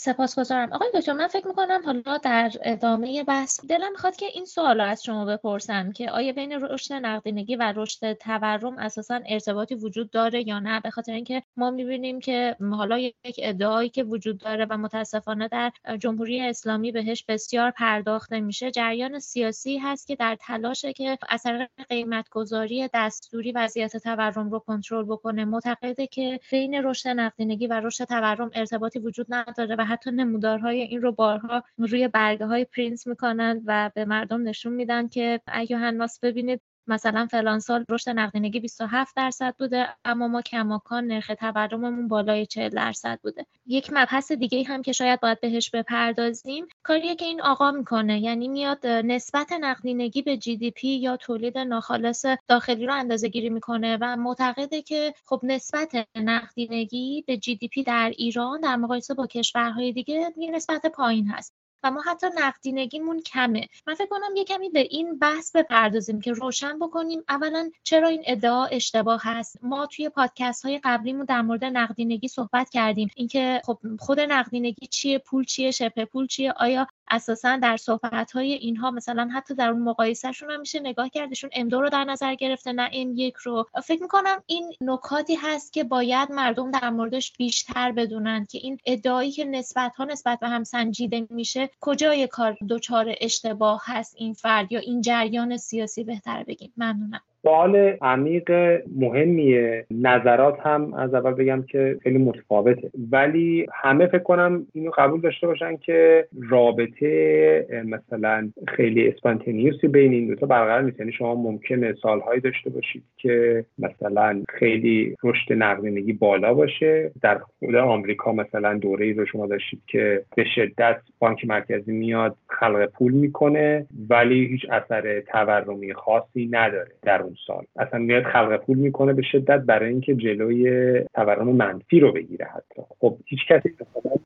سپاسگزارم. 0.00 0.72
آقای 0.72 0.88
دکتر 0.94 1.12
من 1.12 1.26
فکر 1.26 1.46
می‌کنم 1.48 1.80
حالا 1.84 2.18
در 2.18 2.52
ادامه 2.62 3.24
بحث 3.24 3.60
دلم 3.68 3.90
می‌خواد 3.90 4.16
که 4.16 4.26
این 4.26 4.44
سوال 4.44 4.80
از 4.80 5.04
شما 5.04 5.24
بپرسم 5.24 5.92
که 5.92 6.10
آیا 6.10 6.32
بین 6.32 6.52
رشد 6.52 6.94
نقدینگی 6.94 7.56
و 7.56 7.72
رشد 7.76 8.12
تورم 8.12 8.78
اساسا 8.78 9.20
ارتباطی 9.26 9.74
وجود 9.74 10.10
داره 10.10 10.48
یا 10.48 10.58
نه؟ 10.58 10.80
به 10.80 10.90
خاطر 10.90 11.12
اینکه 11.12 11.42
ما 11.56 11.70
می‌بینیم 11.70 12.20
که 12.20 12.56
حالا 12.72 12.98
یک 12.98 13.14
ادعایی 13.38 13.88
که 13.88 14.02
وجود 14.02 14.38
داره 14.38 14.66
و 14.70 14.76
متاسفانه 14.76 15.48
در 15.48 15.72
جمهوری 15.98 16.40
اسلامی 16.40 16.92
بهش 16.92 17.24
بسیار 17.28 17.70
پرداخته 17.70 18.40
میشه 18.40 18.70
جریان 18.70 19.18
سیاسی 19.18 19.78
هست 19.78 20.06
که 20.06 20.16
در 20.16 20.36
تلاشه 20.40 20.92
که 20.92 21.18
اثر 21.28 21.68
قیمت 21.88 22.28
گذاری 22.28 22.88
دستوری 22.94 23.52
وضعیت 23.52 23.96
تورم 23.96 24.50
رو 24.50 24.58
کنترل 24.58 25.04
بکنه. 25.04 25.44
معتقده 25.44 26.06
که 26.06 26.40
بین 26.50 26.74
رشد 26.74 27.08
نقدینگی 27.08 27.66
و 27.66 27.80
رشد 27.80 28.04
تورم 28.04 28.50
ارتباطی 28.54 28.98
وجود 28.98 29.26
نداره 29.28 29.76
و 29.78 29.87
حتی 29.88 30.10
نمودارهای 30.10 30.80
این 30.80 31.02
رو 31.02 31.12
بارها 31.12 31.62
روی 31.78 32.08
برگه 32.08 32.46
های 32.46 32.64
پرینت 32.64 33.06
می‌کنند 33.06 33.62
و 33.66 33.90
به 33.94 34.04
مردم 34.04 34.42
نشون 34.48 34.72
میدن 34.72 35.08
که 35.08 35.40
ایها 35.54 35.82
الناس 35.82 36.20
ببینید 36.20 36.60
مثلا 36.88 37.26
فلان 37.30 37.60
سال 37.60 37.84
رشد 37.88 38.10
نقدینگی 38.10 38.60
27 38.60 39.16
درصد 39.16 39.54
بوده 39.58 39.88
اما 40.04 40.28
ما 40.28 40.42
کماکان 40.42 41.06
نرخ 41.06 41.30
تورممون 41.40 42.08
بالای 42.08 42.46
40 42.46 42.68
درصد 42.68 43.18
بوده. 43.22 43.46
یک 43.66 43.90
مبحث 43.92 44.32
دیگه 44.32 44.64
هم 44.64 44.82
که 44.82 44.92
شاید 44.92 45.20
باید 45.20 45.40
بهش 45.40 45.70
بپردازیم 45.70 46.66
کاریه 46.82 47.14
که 47.14 47.24
این 47.24 47.40
آقا 47.42 47.70
می‌کنه. 47.70 48.20
یعنی 48.20 48.48
میاد 48.48 48.86
نسبت 48.86 49.52
نقدینگی 49.52 50.22
به 50.22 50.36
GDP 50.36 50.88
یا 50.88 51.16
تولید 51.16 51.58
ناخالص 51.58 52.24
داخلی 52.48 52.86
رو 52.86 52.94
اندازه 52.94 53.28
گیری 53.28 53.50
می‌کنه 53.50 53.98
و 54.00 54.16
معتقده 54.16 54.82
که 54.82 55.14
خب 55.24 55.40
نسبت 55.42 56.08
نقدینگی 56.16 57.24
به 57.26 57.36
جی 57.36 57.56
دی 57.56 57.68
پی 57.68 57.82
در 57.82 58.12
ایران 58.16 58.60
در 58.60 58.76
مقایسه 58.76 59.14
با 59.14 59.26
کشورهای 59.26 59.92
دیگه 59.92 60.32
یه 60.36 60.50
نسبت 60.50 60.86
پایین 60.86 61.26
هست. 61.28 61.54
و 61.82 61.90
ما 61.90 62.02
حتی 62.02 62.26
نقدینگیمون 62.36 63.20
کمه. 63.20 63.68
من 63.86 63.94
فکر 63.94 64.06
کنم 64.06 64.36
یه 64.36 64.44
کمی 64.44 64.68
به 64.68 64.80
این 64.80 65.18
بحث 65.18 65.56
بپردازیم 65.56 66.20
که 66.20 66.32
روشن 66.32 66.78
بکنیم. 66.78 67.24
اولا 67.28 67.70
چرا 67.82 68.08
این 68.08 68.22
ادعا 68.26 68.64
اشتباه 68.66 69.20
هست؟ 69.24 69.58
ما 69.62 69.86
توی 69.86 70.08
پادکست 70.08 70.64
های 70.64 70.80
قبلیمون 70.84 71.24
در 71.24 71.42
مورد 71.42 71.64
نقدینگی 71.64 72.28
صحبت 72.28 72.70
کردیم. 72.70 73.10
اینکه 73.16 73.62
خب 73.64 73.78
خود 73.98 74.20
نقدینگی 74.20 74.86
چیه؟ 74.86 75.18
پول 75.18 75.44
چیه؟ 75.44 75.70
شبه 75.70 76.04
پول 76.04 76.26
چیه؟ 76.26 76.52
آیا 76.52 76.86
اساسا 77.10 77.56
در 77.56 77.76
صحبت 77.76 78.32
های 78.32 78.52
اینها 78.52 78.90
مثلا 78.90 79.28
حتی 79.32 79.54
در 79.54 79.70
اون 79.70 79.82
مقایسهشون 79.82 80.50
هم 80.50 80.60
میشه 80.60 80.80
نگاه 80.80 81.08
کردشون 81.08 81.50
ام 81.52 81.68
رو 81.68 81.88
در 81.88 82.04
نظر 82.04 82.34
گرفته 82.34 82.72
نه 82.72 82.90
ام 82.92 83.12
یک 83.14 83.36
رو. 83.36 83.66
فکر 83.84 84.02
می‌کنم 84.02 84.42
این 84.46 84.72
نکاتی 84.80 85.34
هست 85.34 85.72
که 85.72 85.84
باید 85.84 86.32
مردم 86.32 86.70
در 86.70 86.90
موردش 86.90 87.32
بیشتر 87.32 87.92
بدونن 87.92 88.46
که 88.50 88.58
این 88.58 88.78
ادعایی 88.86 89.32
که 89.32 89.44
نسبت 89.44 89.96
ها 89.96 90.04
نسبت 90.04 90.40
به 90.40 90.48
هم 90.48 90.64
سنجیده 90.64 91.26
میشه 91.30 91.70
کجای 91.80 92.26
کار 92.26 92.56
دچار 92.68 93.14
اشتباه 93.20 93.82
هست 93.84 94.14
این 94.16 94.34
فرد 94.34 94.72
یا 94.72 94.80
این 94.80 95.00
جریان 95.00 95.56
سیاسی 95.56 96.04
بهتر 96.04 96.42
بگیم. 96.42 96.72
ممنونم. 96.76 97.20
سوال 97.42 97.96
عمیق 98.02 98.50
مهمیه. 98.96 99.86
نظرات 99.90 100.60
هم 100.60 100.94
از 100.94 101.14
اول 101.14 101.32
بگم 101.32 101.62
که 101.62 101.96
خیلی 102.02 102.18
متفاوته. 102.18 102.90
ولی 103.12 103.66
همه 103.72 104.06
فکر 104.06 104.18
کنم 104.18 104.66
اینو 104.74 104.90
قبول 104.98 105.20
داشته 105.20 105.46
باشن 105.46 105.76
که 105.76 106.26
رابطه 106.50 107.66
مثلا 107.84 108.50
خیلی 108.68 109.08
اسپانتینیوسی 109.08 109.88
بین 109.88 110.12
این 110.12 110.26
دوتا 110.26 110.46
برقرار 110.46 110.82
نیست. 110.82 111.00
یعنی 111.00 111.12
شما 111.12 111.34
ممکنه 111.34 111.94
سالهایی 112.02 112.40
داشته 112.40 112.70
باشید 112.70 113.02
که 113.16 113.64
مثلا 113.78 114.42
خیلی 114.48 115.16
رشد 115.24 115.52
نقدینگی 115.52 116.12
بالا 116.12 116.54
باشه. 116.54 117.10
در 117.22 117.38
خود 117.38 117.74
آمریکا 117.74 118.32
مثلا 118.32 118.78
دوره 118.78 119.06
ای 119.06 119.12
رو 119.12 119.26
شما 119.26 119.46
داشتید 119.46 119.80
که 119.86 120.22
به 120.36 120.44
شدت 120.54 120.96
بانک 121.18 121.44
مرکزی 121.44 121.92
میاد 121.92 122.36
خلق 122.46 122.86
پول 122.86 123.12
می‌کنه 123.12 123.86
ولی 124.10 124.46
هیچ 124.46 124.66
اثر 124.70 125.20
تورمی 125.20 125.94
خاصی 125.94 126.48
نداره 126.52 126.90
در 127.02 127.22
اون 127.28 127.36
سال. 127.46 127.64
اصلا 127.76 128.00
میاد 128.00 128.22
خلق 128.22 128.56
پول 128.56 128.78
می‌کنه 128.78 129.12
به 129.12 129.22
شدت 129.22 129.60
برای 129.60 129.88
اینکه 129.88 130.14
جلوی 130.14 131.00
تورم 131.14 131.48
منفی 131.48 132.00
رو 132.00 132.12
بگیره 132.12 132.46
حتی. 132.46 132.82
خب 133.00 133.16
هیچ 133.26 133.40
کسی 133.48 133.74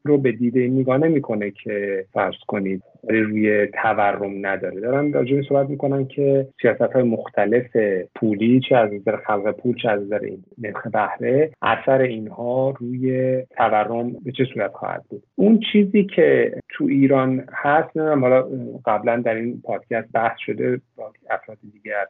رو 0.04 0.18
به 0.18 0.32
دیده 0.32 0.68
نگاه 0.68 0.99
نمی‌کنه 0.99 1.50
که 1.50 2.04
فرض 2.12 2.35
کنید 2.47 2.82
روی 3.09 3.66
تورم 3.66 4.47
نداره. 4.47 4.80
دارن 4.80 5.12
راجع 5.12 5.42
صحبت 5.49 5.68
می‌کنن 5.68 6.06
که 6.06 6.47
سیاست 6.62 6.80
های 6.80 7.02
مختلف 7.02 7.76
پولی 8.14 8.61
چه 8.68 8.76
از 8.76 8.92
نظر 8.92 9.16
خلق 9.16 9.50
پول 9.50 9.76
چه 9.82 9.90
از 9.90 10.02
نظر 10.02 10.28
نرخ 10.59 10.87
بهره 10.87 11.50
اثر 11.62 12.00
اینها 12.00 12.75
روی 12.78 13.42
تورم 13.56 14.12
به 14.12 14.32
چه 14.32 14.44
صورت 14.54 14.73
خواهد 14.73 15.04
بود. 15.09 15.23
اون 15.35 15.61
چیزی 15.73 16.04
که 16.04 16.54
تو 16.68 16.85
ایران 16.85 17.44
هست 17.52 17.97
نمی‌دونم 17.97 18.21
حالا 18.21 18.49
قبلا 18.87 19.16
در 19.16 19.35
این 19.35 19.62
پادکست 19.64 20.12
بحث 20.14 20.38
شده 20.47 20.80
با 20.97 21.12
افراد 21.30 21.59
دیگر 21.73 22.06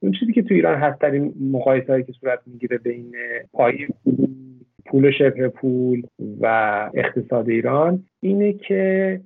اون 0.00 0.12
چیزی 0.12 0.32
که 0.32 0.42
تو 0.42 0.54
ایران 0.54 0.78
هست 0.78 1.00
در 1.00 1.10
این 1.10 1.34
مقایسه 1.52 1.92
هایی 1.92 2.04
که 2.04 2.12
صورت 2.12 2.40
می‌گیره 2.46 2.78
بین 2.78 3.14
پای 3.52 3.88
پول 4.86 5.10
شبه 5.10 5.48
پول 5.48 6.02
و 6.40 6.90
اقتصاد 6.94 7.48
ایران 7.48 8.04
اینه 8.20 8.52
که 8.52 9.20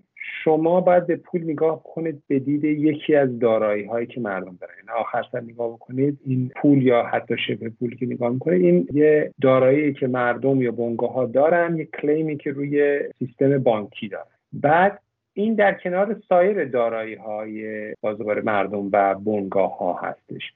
شما 0.44 0.80
باید 0.80 1.06
به 1.06 1.16
پول 1.16 1.44
نگاه 1.44 1.82
کنید 1.82 2.22
به 2.28 2.38
دید 2.38 2.64
یکی 2.64 3.14
از 3.14 3.38
دارایی 3.38 3.84
هایی 3.84 4.06
که 4.06 4.20
مردم 4.20 4.56
دارن. 4.60 4.72
یعنی 4.76 5.00
آخر 5.00 5.22
سر 5.32 5.40
نگاه 5.40 5.72
بکنید 5.72 6.18
این 6.26 6.50
پول 6.56 6.82
یا 6.82 7.02
حتی 7.02 7.34
شبه 7.46 7.68
پول 7.68 7.96
که 7.96 8.06
نگاه 8.06 8.32
می‌کنید 8.32 8.64
این 8.64 8.88
یه 8.92 9.32
دارایی 9.40 9.92
که 9.92 10.06
مردم 10.06 10.62
یا 10.62 10.72
بنگاه 10.72 11.12
ها 11.12 11.26
دارن 11.26 11.76
یه 11.76 11.84
کلیمی 11.84 12.36
که 12.36 12.50
روی 12.50 13.00
سیستم 13.18 13.58
بانکی 13.58 14.08
دارن. 14.08 14.24
بعد 14.52 15.00
این 15.34 15.54
در 15.54 15.74
کنار 15.74 16.22
سایر 16.28 16.64
دارایی 16.64 17.14
های 17.14 17.94
بازار 18.00 18.40
مردم 18.40 18.90
و 18.92 19.14
بنگاه 19.14 19.78
ها 19.78 20.00
هستش. 20.02 20.52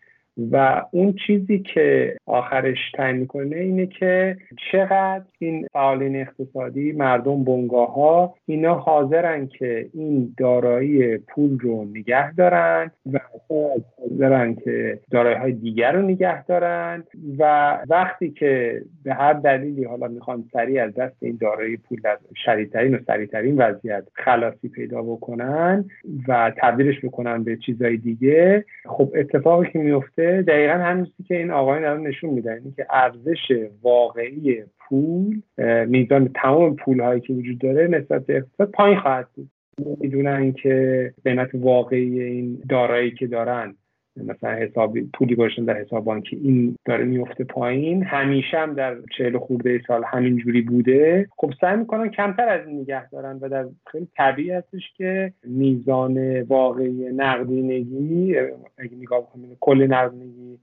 و 0.52 0.82
اون 0.90 1.14
چیزی 1.26 1.58
که 1.58 2.16
آخرش 2.26 2.78
تعیین 2.94 3.16
می‌کنه 3.16 3.56
اینه 3.56 3.86
که 3.86 4.36
چقدر 4.72 5.24
این 5.38 5.66
فعالین 5.72 6.16
اقتصادی 6.16 6.92
مردم 6.92 7.44
بنگاه 7.44 7.94
ها 7.94 8.34
اینا 8.46 8.74
حاضرن 8.74 9.46
که 9.46 9.86
این 9.94 10.34
دارایی 10.38 11.18
پول 11.18 11.58
رو 11.58 11.84
نگه 11.84 12.34
دارن 12.34 12.90
و 13.12 13.20
حاضرن 13.48 14.54
که 14.54 15.00
دارایی 15.10 15.36
های 15.36 15.52
دیگر 15.52 15.92
رو 15.92 16.02
نگه 16.02 16.44
دارن 16.44 17.04
و 17.38 17.78
وقتی 17.88 18.30
که 18.30 18.82
به 19.04 19.14
هر 19.14 19.32
دلیلی 19.32 19.84
حالا 19.84 20.08
می‌خوان 20.08 20.44
سریع 20.52 20.84
از 20.84 20.94
دست 20.94 21.16
این 21.20 21.38
دارایی 21.40 21.76
پول 21.76 22.00
در 22.04 22.18
شدیدترین 22.44 22.94
و 22.94 22.98
سریعترین 23.06 23.56
وضعیت 23.56 24.04
خلاصی 24.12 24.68
پیدا 24.68 25.02
بکنن 25.02 25.84
و 26.28 26.52
تبدیلش 26.56 27.04
بکنن 27.04 27.44
به 27.44 27.56
چیزهای 27.56 27.96
دیگه 27.96 28.64
خب 28.84 29.12
اتفاقی 29.14 29.70
که 29.70 29.78
میفته 29.78 30.23
دقیقا 30.42 30.74
همین 30.74 31.06
که 31.28 31.36
این 31.36 31.50
آقایان 31.50 31.82
دارن 31.82 32.06
نشون 32.06 32.30
میدن. 32.30 32.60
که 32.76 32.86
ارزش 32.90 33.52
واقعی 33.82 34.62
پول 34.78 35.42
میزان 35.86 36.30
تمام 36.34 36.76
پول 36.76 37.00
هایی 37.00 37.20
که 37.20 37.32
وجود 37.32 37.58
داره 37.58 37.86
نسبت 37.86 38.26
به 38.26 38.36
اقتصاد 38.36 38.70
پایین 38.70 39.00
خواهد 39.00 39.28
بود. 39.34 39.50
می‌دونن 40.00 40.52
که 40.52 41.12
قیمت 41.24 41.48
واقعی 41.54 42.20
این 42.20 42.62
دارایی 42.68 43.10
که 43.10 43.26
دارن 43.26 43.74
مثلا 44.16 44.50
حساب 44.50 44.98
پولی 45.00 45.34
گذاشتن 45.34 45.64
در 45.64 45.76
حساب 45.76 46.04
بانکی 46.04 46.36
این 46.36 46.76
داره 46.84 47.04
میفته 47.04 47.44
پایین. 47.44 48.02
همیشه 48.02 48.58
هم 48.58 48.74
در 48.74 48.96
چهل 49.18 49.38
خورده 49.38 49.80
سال 49.86 50.04
همین 50.04 50.36
جوری 50.36 50.62
بوده. 50.62 51.28
خب 51.36 51.52
سعی 51.60 51.76
می‌کنن 51.76 52.08
کمتر 52.08 52.48
از 52.48 52.66
این 52.66 52.80
نگه 52.80 53.08
دارن 53.08 53.38
و 53.40 53.48
در 53.48 53.66
خیلی 53.86 54.08
طبیعی 54.16 54.50
هستش 54.50 54.92
که 54.96 55.32
میزان 55.44 56.42
واقعی 56.42 57.12
نقدینگی 57.16 58.38
اگه 58.78 58.96
نگاه 59.00 59.20
بکنیم 59.20 59.56
کل 59.60 59.86
نقدینگی 59.86 60.58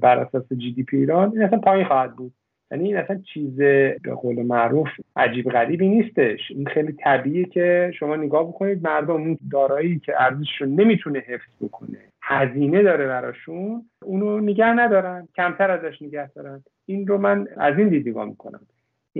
بر 0.00 0.18
اساس 0.18 0.52
جی 0.52 0.72
دی 0.72 0.82
پی 0.82 0.96
ایران 0.96 1.30
این 1.32 1.42
اصلا 1.42 1.58
پایین 1.58 1.86
خواهد 1.86 2.16
بود. 2.16 2.32
یعنی 2.70 2.84
این 2.84 2.96
اصلا 2.96 3.20
چیز 3.34 3.56
به 3.56 4.14
قول 4.22 4.42
معروف 4.42 4.88
عجیب 5.16 5.50
غریبی 5.50 5.88
نیستش. 5.88 6.40
این 6.50 6.66
خیلی 6.66 6.92
طبیعیه 6.92 7.44
که 7.44 7.92
شما 7.98 8.16
نگاه 8.16 8.48
بکنید 8.48 8.86
مردم 8.86 9.14
اون 9.14 9.38
دارایی 9.50 9.98
که 9.98 10.22
ارزشش 10.22 10.62
نمی‌تونه 10.62 11.18
حفظ 11.18 11.50
بکنه. 11.60 11.98
هزینه 12.30 12.82
داره 12.82 13.06
براشون 13.06 13.82
اونو 14.04 14.40
نگه 14.40 14.66
ندارن 14.66 15.28
کمتر 15.36 15.70
ازش 15.70 16.02
نگه 16.02 16.28
دارن. 16.28 16.62
این 16.86 17.06
رو 17.06 17.18
من 17.18 17.46
از 17.56 17.78
این 17.78 17.88
دید 17.88 18.08
نگاه 18.08 18.26
می‌کنم. 18.26 18.60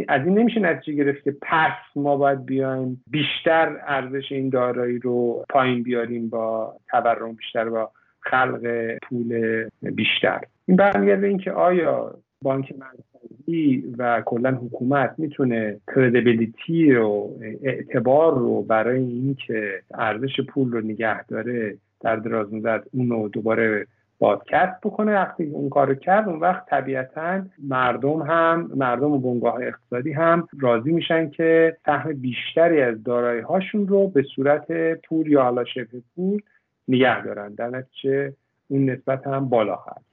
از 0.08 0.26
این 0.26 0.38
نمیشه 0.38 0.60
نتیجه 0.60 1.04
گرفت 1.04 1.24
که 1.24 1.36
پس 1.42 1.96
ما 1.96 2.16
باید 2.16 2.44
بیایم 2.44 3.04
بیشتر 3.10 3.76
ارزش 3.86 4.32
این 4.32 4.48
دارایی 4.48 4.98
رو 4.98 5.44
پایین 5.48 5.82
بیاریم 5.82 6.28
با 6.28 6.74
تورم 6.90 7.32
بیشتر 7.32 7.68
با 7.68 7.90
خلق 8.20 8.94
پول 9.02 9.64
بیشتر. 9.80 10.40
این 10.66 10.76
برمیگرده 10.76 11.26
اینکه 11.26 11.52
آیا 11.52 12.14
بانک 12.42 12.74
مرکزی 12.78 13.84
و 13.98 14.22
کلا 14.26 14.50
حکومت 14.50 15.14
می‌تونه 15.18 15.80
کردیبیلیتی 15.94 16.94
و 16.94 17.28
اعتبار 17.62 18.38
رو 18.38 18.62
برای 18.62 19.02
اینکه 19.02 19.82
ارزش 19.94 20.40
پول 20.40 20.72
رو 20.72 20.80
نگه 20.80 21.24
داره 21.26 21.76
در 22.00 22.16
دراز 22.16 22.52
مدت 22.52 22.84
اون 22.92 23.10
رو 23.10 23.28
دوباره 23.28 23.86
بازکست 24.18 24.80
بکنه. 24.84 25.12
وقتی 25.12 25.44
اون 25.44 25.68
کارو 25.68 25.94
کرد 25.94 26.28
اون 26.28 26.40
وقت 26.40 26.66
طبیعتا 26.66 27.42
مردم 27.68 28.22
هم 28.22 28.70
مردم 28.76 29.12
و 29.12 29.18
بنگاه 29.18 29.54
اقتصادی 29.62 30.12
هم 30.12 30.48
راضی 30.60 30.92
میشن 30.92 31.30
که 31.30 31.76
سهم 31.86 32.12
بیشتری 32.12 32.82
از 32.82 33.02
دارایی 33.04 33.40
هاشون 33.40 33.88
رو 33.88 34.08
به 34.08 34.22
صورت 34.22 34.72
پول 35.08 35.26
یا 35.26 35.42
حالا 35.42 35.64
شبه 35.64 36.02
پول 36.14 36.40
نگه 36.88 37.24
دارن. 37.24 37.54
در 37.54 37.70
نتیجه 37.70 38.32
اون 38.68 38.90
نسبت 38.90 39.26
هم 39.26 39.48
بالا 39.48 39.76
خواهد 39.76 40.07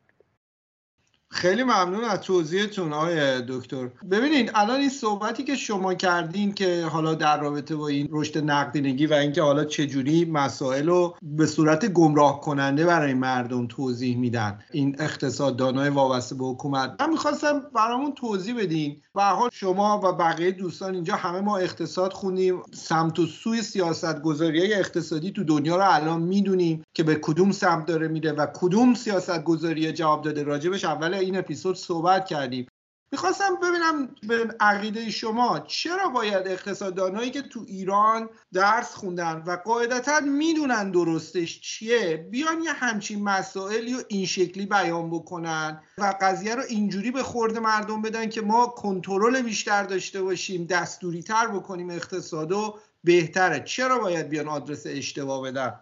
خیلی 1.30 1.64
ممنون 1.64 2.04
از 2.04 2.22
توضیحتون 2.22 2.94
آقای 2.94 3.42
دکتر. 3.42 3.90
ببینید 4.12 4.52
الان 4.56 4.80
این 4.80 4.90
صحبتی 4.90 5.44
که 5.44 5.56
شما 5.56 5.94
کردین 5.94 6.54
که 6.54 6.86
حالا 6.86 7.14
در 7.14 7.40
رابطه 7.40 7.76
با 7.76 7.88
این 7.88 8.08
رشد 8.12 8.38
نقدینگی 8.38 9.06
و 9.06 9.14
اینکه 9.14 9.42
حالا 9.42 9.66
چجوری 9.66 10.26
مسائل 10.26 10.88
رو 10.88 11.16
به 11.22 11.46
صورت 11.46 11.86
گمراه 11.86 12.42
کننده 12.42 12.86
برای 12.86 13.14
مردم 13.14 13.68
توضیح 13.68 14.18
میدن 14.18 14.60
این 14.72 14.96
اقتصاددانای 15.00 15.90
وابسته 15.90 16.36
به 16.36 16.46
حکومت. 16.46 16.96
من 17.02 17.10
می‌خواستم 17.10 17.62
برامون 17.76 18.14
توضیح 18.14 18.58
بدین. 18.58 19.02
به 19.16 19.24
حال 19.24 19.50
شما 19.54 20.02
و 20.04 20.14
بقیه 20.14 20.52
دوستان 20.52 20.94
اینجا 20.94 21.16
همه 21.16 21.42
ما 21.42 21.58
اقتصاد 21.58 22.14
خونیم 22.14 22.62
سمت 22.74 23.20
و 23.20 23.26
سوی 23.26 23.62
سیاست 23.62 24.22
گذاری 24.22 24.74
اقتصادی 24.74 25.32
تو 25.32 25.44
دنیا 25.44 25.76
رو 25.76 25.84
الان 25.86 26.22
می‌دونیم 26.22 26.84
که 26.94 27.04
به 27.04 27.16
کدوم 27.16 27.52
سمت 27.52 27.86
داره 27.86 28.08
میره 28.08 28.32
و 28.32 28.48
کدوم 28.54 28.94
سیاست 28.94 29.44
گذاری 29.44 29.92
جواب 29.92 30.22
داده. 30.22 30.44
راجبش 30.44 30.86
اول 30.86 31.15
این 31.20 31.38
اپیزود 31.38 31.76
صحبت 31.76 32.26
کردیم. 32.26 32.68
می‌خواستم 33.12 33.56
ببینم 33.64 34.16
به 34.28 34.56
عقیده 34.60 35.10
شما 35.10 35.60
چرا 35.60 36.10
باید 36.10 36.48
اقتصاددانایی 36.48 37.32
که 37.32 37.42
تو 37.42 37.60
ایران 37.68 38.30
درس 38.54 38.96
خوندن 38.96 39.44
و 39.48 39.58
قاعدتا 39.66 40.20
می‌دونن 40.20 40.92
درستش 40.92 41.62
چیه 41.62 42.28
بیان 42.32 42.62
یه 42.64 42.72
همچین 42.72 43.24
مسائلی 43.24 43.94
رو 43.94 44.00
این 44.08 44.26
شکلی 44.26 44.66
بیان 44.66 45.10
بکنن 45.10 45.82
و 45.98 46.14
قضیه 46.22 46.56
رو 46.56 46.62
اینجوری 46.70 47.12
به 47.12 47.24
خورد 47.24 47.58
مردم 47.58 48.02
بدن 48.02 48.30
که 48.30 48.42
ما 48.42 48.66
کنترل 48.66 49.42
بیشتر 49.42 49.84
داشته 49.84 50.22
باشیم 50.22 50.66
دستوری 50.66 51.22
تر 51.22 51.48
بکنیم 51.48 51.90
اقتصادو 51.90 52.80
بهتره. 53.04 53.60
چرا 53.60 54.00
باید 54.00 54.30
بیان 54.30 54.48
آدرس 54.48 54.88
اشتباه 54.88 55.44
بدن؟ 55.44 55.80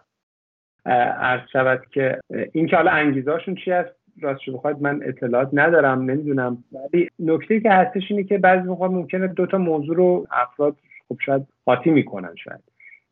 عرض 1.20 1.48
شود 1.52 1.82
که 1.94 2.20
این 2.52 2.66
که 2.66 2.76
حالا 2.76 2.90
انگیزاشون 2.90 3.54
چی 3.64 3.70
هست؟ 3.70 4.03
راستش 4.20 4.50
بخواید 4.50 4.76
من 4.80 5.00
اطلاعات 5.02 5.48
ندارم 5.52 6.02
نمی‌دونم. 6.02 6.64
ولی 6.72 7.08
نکته 7.18 7.60
که 7.60 7.70
هستش 7.70 8.02
اینه 8.10 8.24
که 8.24 8.38
بعضی 8.38 8.68
موقع 8.68 8.88
ممکنه 8.88 9.26
دو 9.26 9.46
تا 9.46 9.58
موضوع 9.58 9.96
رو 9.96 10.26
افراد 10.30 10.76
خب 11.08 11.16
شاید 11.26 11.42
قاطی 11.64 11.90
می‌کنن 11.90 12.34
شاید. 12.44 12.60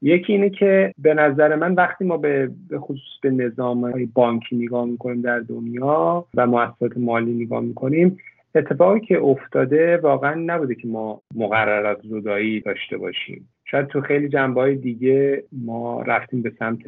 یکی 0.02 0.32
اینه 0.32 0.50
که 0.50 0.94
به 0.98 1.14
نظر 1.14 1.54
من 1.54 1.74
وقتی 1.74 2.04
ما 2.04 2.16
به 2.16 2.50
خصوص 2.78 3.20
به 3.22 3.30
نظام 3.30 3.80
های 3.80 4.06
بانکی 4.06 4.56
نگاه 4.56 4.86
می‌کنیم 4.86 5.20
در 5.20 5.38
دنیا 5.38 6.26
و 6.34 6.46
مؤسسات 6.46 6.96
مالی 6.96 7.44
نگاه 7.44 7.60
می‌کنیم 7.60 8.18
اتفاقی 8.54 9.00
که 9.00 9.18
افتاده 9.18 9.96
واقعا 9.96 10.34
نبوده 10.34 10.74
که 10.74 10.88
ما 10.88 11.22
مقررات 11.34 12.00
زدایی 12.04 12.60
داشته 12.60 12.96
باشیم. 12.96 13.48
شاید 13.64 13.86
تو 13.86 14.00
خیلی 14.00 14.28
جنبه 14.28 14.74
دیگه 14.74 15.44
ما 15.52 16.02
رفتیم 16.02 16.42
به 16.42 16.52
سمت 16.58 16.82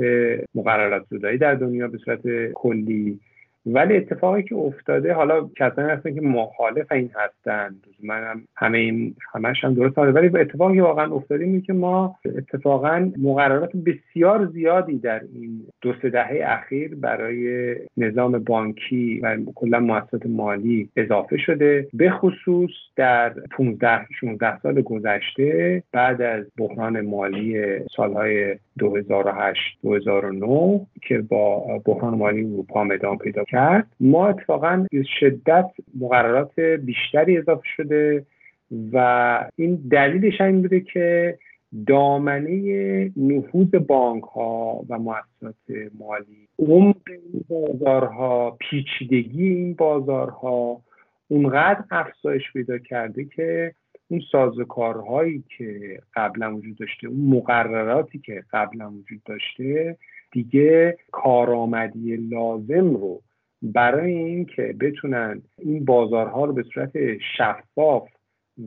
مقررات 0.54 1.06
زدایی 1.10 1.38
در 1.38 1.54
دنیا 1.54 1.88
به 1.88 1.98
صورت 1.98 2.52
کلی 2.52 3.20
ولی 3.66 3.96
اتفاقی 3.96 4.42
که 4.42 4.54
افتاده 4.54 5.12
حالا 5.14 5.48
کسانی 5.56 5.90
هستن 5.90 6.14
که 6.14 6.20
مخالف 6.20 6.92
این 6.92 7.10
هستن. 7.14 7.74
من 8.02 8.24
هم 8.24 8.42
همه 8.56 8.78
این 8.78 9.14
همش 9.34 9.64
هم 9.64 9.74
درست 9.74 9.98
ولی 9.98 10.38
اتفاقی 10.38 10.80
واقعا 10.80 11.14
افتاده 11.14 11.44
اینه 11.44 11.60
که 11.60 11.72
ما 11.72 12.16
اتفاقا 12.24 13.10
مقررات 13.22 13.70
بسیار 13.76 14.46
زیادی 14.46 14.98
در 14.98 15.20
این 15.34 15.66
دو 15.80 15.92
سه 16.02 16.10
دهه 16.10 16.40
اخیر 16.44 16.94
برای 16.94 17.74
نظام 17.96 18.38
بانکی 18.38 19.20
و 19.20 19.36
کلا 19.54 19.80
مؤسسات 19.80 20.26
مالی 20.26 20.88
اضافه 20.96 21.36
شده. 21.36 21.88
به 21.94 22.10
خصوص 22.10 22.70
در 22.96 23.30
15 23.30 24.06
16 24.20 24.60
سال 24.60 24.82
گذشته 24.82 25.82
بعد 25.92 26.22
از 26.22 26.44
بحران 26.58 27.00
مالی 27.00 27.78
سالهای 27.96 28.56
2008 28.78 29.78
2009 29.82 30.86
که 31.02 31.18
با 31.18 31.78
بحران 31.84 32.14
مالی 32.14 32.44
اروپا 32.44 32.84
ادامه 32.84 33.18
پیدا 33.18 33.44
کرد. 33.44 33.86
ما 34.00 34.26
اتفاقا 34.28 34.86
شدت 35.20 35.70
مقررات 36.00 36.60
بیشتری 36.60 37.38
اضافه 37.38 37.68
شده 37.76 38.26
و 38.92 39.50
این 39.56 39.74
دلیلش 39.90 40.40
این 40.40 40.62
بوده 40.62 40.80
که 40.80 41.38
دامنه 41.86 43.12
نفوذ 43.16 43.68
بانک 43.68 44.24
ها 44.24 44.84
و 44.88 44.98
مؤسسات 44.98 45.90
مالی 45.98 46.48
عمق 46.58 46.96
این 47.06 47.44
بازارها 47.48 48.56
پیچیدگی 48.60 49.48
این 49.48 49.74
بازارها 49.74 50.80
اونقدر 51.28 51.84
افزایش 51.90 52.42
پیدا 52.52 52.78
کرده 52.78 53.24
که 53.24 53.74
اون 54.08 54.20
سازوکارهایی 54.32 55.44
که 55.58 56.00
قبلا 56.14 56.56
وجود 56.56 56.76
داشته 56.76 57.08
اون 57.08 57.36
مقرراتی 57.36 58.18
که 58.18 58.44
قبلا 58.52 58.90
وجود 58.90 59.22
داشته 59.22 59.98
دیگه 60.32 60.98
کارآمدی 61.12 62.16
لازم 62.16 62.94
رو 62.96 63.22
برای 63.62 64.14
اینکه 64.14 64.74
بتونن 64.80 65.42
این 65.58 65.84
بازارها 65.84 66.44
رو 66.44 66.52
به 66.52 66.62
صورت 66.62 66.92
شفاف 67.36 68.08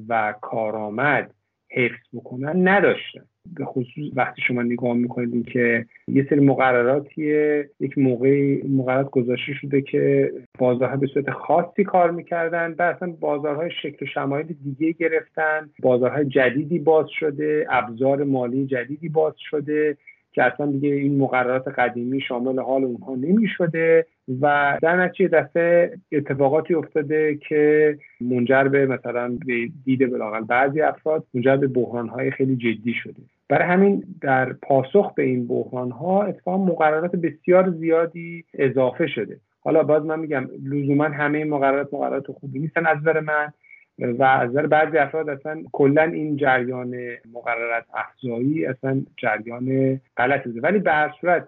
و 0.07 0.33
کارآمد 0.41 1.33
حفظ 1.71 2.07
بکنن 2.13 2.67
نداشتن. 2.67 3.25
به 3.55 3.65
خصوص 3.65 4.11
وقتی 4.15 4.41
شما 4.41 4.63
نگاه 4.63 4.93
می‌کنید 4.93 5.45
که 5.45 5.85
یه 6.07 6.27
سری 6.29 6.39
مقرراتیه 6.39 7.69
یک 7.79 7.97
موقعی 7.97 8.61
مقررات 8.67 9.09
گذاشته 9.09 9.53
شده 9.53 9.81
که 9.81 10.31
بازارها 10.57 10.95
به 10.95 11.07
صورت 11.07 11.29
خاصی 11.29 11.83
کار 11.83 12.11
می‌کردن 12.11 12.75
و 12.79 12.81
اصلا 12.81 13.11
بازارهای 13.19 13.71
شکل 13.81 14.05
و 14.05 14.09
شمایل 14.13 14.55
دیگه 14.63 14.91
گرفتن. 14.91 15.69
بازارهای 15.79 16.25
جدیدی 16.25 16.79
باز 16.79 17.05
شده 17.19 17.67
ابزار 17.69 18.23
مالی 18.23 18.65
جدیدی 18.65 19.09
باز 19.09 19.33
شده 19.37 19.97
که 20.37 20.43
اصلا 20.43 20.71
دیگه 20.71 20.89
این 20.89 21.17
مقررات 21.17 21.67
قدیمی 21.67 22.21
شامل 22.21 22.59
حال 22.59 22.83
اونها 22.83 23.15
نمی 23.15 23.47
شده 23.57 24.05
و 24.41 24.77
در 24.81 25.05
نتیجه 25.05 25.27
دفعه 25.27 25.91
اتفاقاتی 26.11 26.73
افتاده 26.73 27.39
که 27.49 27.97
منجر 28.21 28.63
به 28.63 28.85
مثلا 28.85 29.37
به 29.45 29.67
دید 29.85 30.11
بلاغل 30.11 30.43
بعضی 30.43 30.81
افراد 30.81 31.25
منجر 31.33 31.55
به 31.55 31.67
بحران 31.67 32.07
های 32.09 32.31
خیلی 32.31 32.55
جدی 32.55 32.93
شده. 32.93 33.21
برای 33.49 33.67
همین 33.67 34.03
در 34.21 34.53
پاسخ 34.53 35.13
به 35.13 35.23
این 35.23 35.47
بحران 35.47 35.91
ها 35.91 36.23
اتفاقا 36.23 36.57
مقررات 36.57 37.15
بسیار 37.15 37.71
زیادی 37.71 38.45
اضافه 38.53 39.07
شده. 39.07 39.39
حالا 39.59 39.83
باز 39.83 40.05
من 40.05 40.19
میگم 40.19 40.47
لزوما 40.63 41.03
همه 41.03 41.45
مقررات 41.45 41.93
مقررات 41.93 42.31
خوبی 42.31 42.59
نیستن 42.59 42.85
از 42.85 42.97
نظر 42.97 43.19
من 43.19 43.53
و 43.99 44.23
از 44.23 44.49
نظر 44.49 44.67
بعضی 44.67 44.97
افراد 44.97 45.29
اصلا 45.29 45.63
کلا 45.71 46.03
این 46.03 46.37
جریان 46.37 46.95
مقررات 47.33 47.83
افزایی 47.93 48.65
اصلا 48.65 49.01
جریان 49.17 49.99
غلطی 50.17 50.49
بوده 50.49 50.61
ولی 50.61 50.79
به 50.79 50.91
هر 50.91 51.13
صورت 51.21 51.47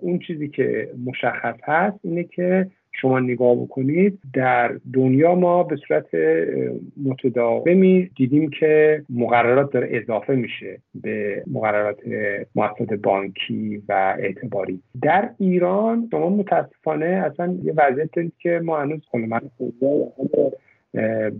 اون 0.00 0.18
چیزی 0.18 0.48
که 0.48 0.90
مشخص 1.04 1.56
هست 1.64 1.98
اینه 2.02 2.24
که 2.24 2.70
شما 2.92 3.20
نگاه 3.20 3.56
بکنید 3.56 4.18
در 4.34 4.78
دنیا 4.92 5.34
ما 5.34 5.62
به 5.62 5.76
صورت 5.76 6.06
متداومی 7.04 8.10
دیدیم 8.16 8.50
که 8.50 9.02
مقررات 9.10 9.72
داره 9.72 9.88
اضافه 9.90 10.34
میشه 10.34 10.78
به 10.94 11.44
مقررات 11.52 11.98
مؤسسات 12.54 12.94
بانکی 12.94 13.82
و 13.88 14.16
اعتباری. 14.18 14.82
در 15.02 15.30
ایران 15.38 16.08
شما 16.10 16.28
متاسفانه 16.28 17.06
اصلا 17.06 17.58
یه 17.62 17.72
وضعیت 17.76 18.08
دارید 18.12 18.32
که 18.38 18.60
ما 18.64 18.80
هنوز 18.80 19.00
من 19.14 19.40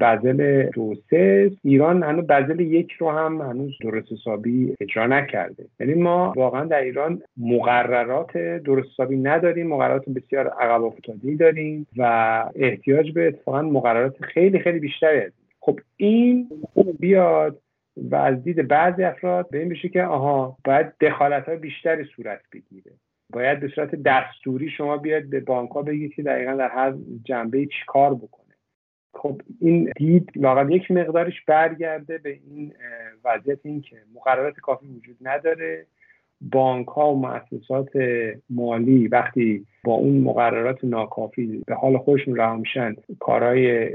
بزل 0.00 0.62
دو 0.74 0.94
سه. 1.10 1.50
ایران 1.64 2.02
هنوز 2.02 2.26
بزل 2.26 2.60
یک 2.60 2.92
رو 2.92 3.10
هم 3.10 3.40
هنوز 3.40 3.72
درست 3.80 4.12
حسابی 4.12 4.74
اجرا 4.80 5.06
نکرده. 5.06 5.64
یعنی 5.80 5.94
ما 5.94 6.32
واقعا 6.36 6.64
در 6.64 6.80
ایران 6.80 7.22
مقررات 7.36 8.36
درست 8.38 8.88
حسابی 8.92 9.16
نداریم 9.16 9.66
مقررات 9.66 10.08
بسیار 10.08 10.48
عقب 10.48 10.82
افتاده 10.84 11.36
داریم 11.36 11.86
و 11.96 12.04
احتیاج 12.54 13.12
به 13.12 13.28
اتفاقا 13.28 13.62
مقررات 13.62 14.22
خیلی 14.22 14.58
خیلی 14.58 14.78
بیشتری 14.78 15.30
خب 15.60 15.80
این 15.96 16.48
بیاد 16.98 17.58
و 17.96 18.16
از 18.16 18.42
دید 18.42 18.68
بعضی 18.68 19.04
افراد 19.04 19.50
به 19.50 19.58
این 19.58 19.68
بشه 19.68 19.88
که 19.88 20.02
آها 20.02 20.56
باید 20.64 20.92
دخالت 21.00 21.48
های 21.48 21.56
بیشتری 21.56 22.04
صورت 22.04 22.40
بگیره. 22.52 22.92
باید 23.30 23.60
به 23.60 23.68
صورت 23.68 23.94
دستوری 23.94 24.70
شما 24.70 24.96
بیاد 24.96 25.22
به 25.22 25.40
بانک 25.40 25.70
ها 25.70 25.82
بگید 25.82 26.14
که 26.14 26.22
دقیقا 26.22 26.52
در 26.52 26.68
هر 26.68 26.94
جنبه 27.24 27.66
چی 27.66 27.84
کار 27.86 28.14
بکن. 28.14 28.41
خب 29.14 29.40
این 29.60 29.92
دید 29.96 30.30
واقعا 30.36 30.70
یک 30.70 30.90
مقدارش 30.90 31.44
برگرده 31.46 32.18
به 32.18 32.30
این 32.30 32.72
وضعیت 33.24 33.58
این 33.64 33.80
که 33.80 33.96
مقررات 34.14 34.56
کافی 34.56 34.86
وجود 34.86 35.16
نداره. 35.20 35.86
بانک 36.50 36.86
ها 36.88 37.12
و 37.12 37.20
مؤسسات 37.20 37.88
مالی 38.50 39.08
وقتی 39.08 39.66
با 39.84 39.92
اون 39.92 40.20
مقررات 40.20 40.84
ناکافی 40.84 41.62
به 41.66 41.74
حال 41.74 41.98
خودشون 41.98 42.36
رها 42.36 42.56
میشن 42.56 42.96
کارهای 43.20 43.90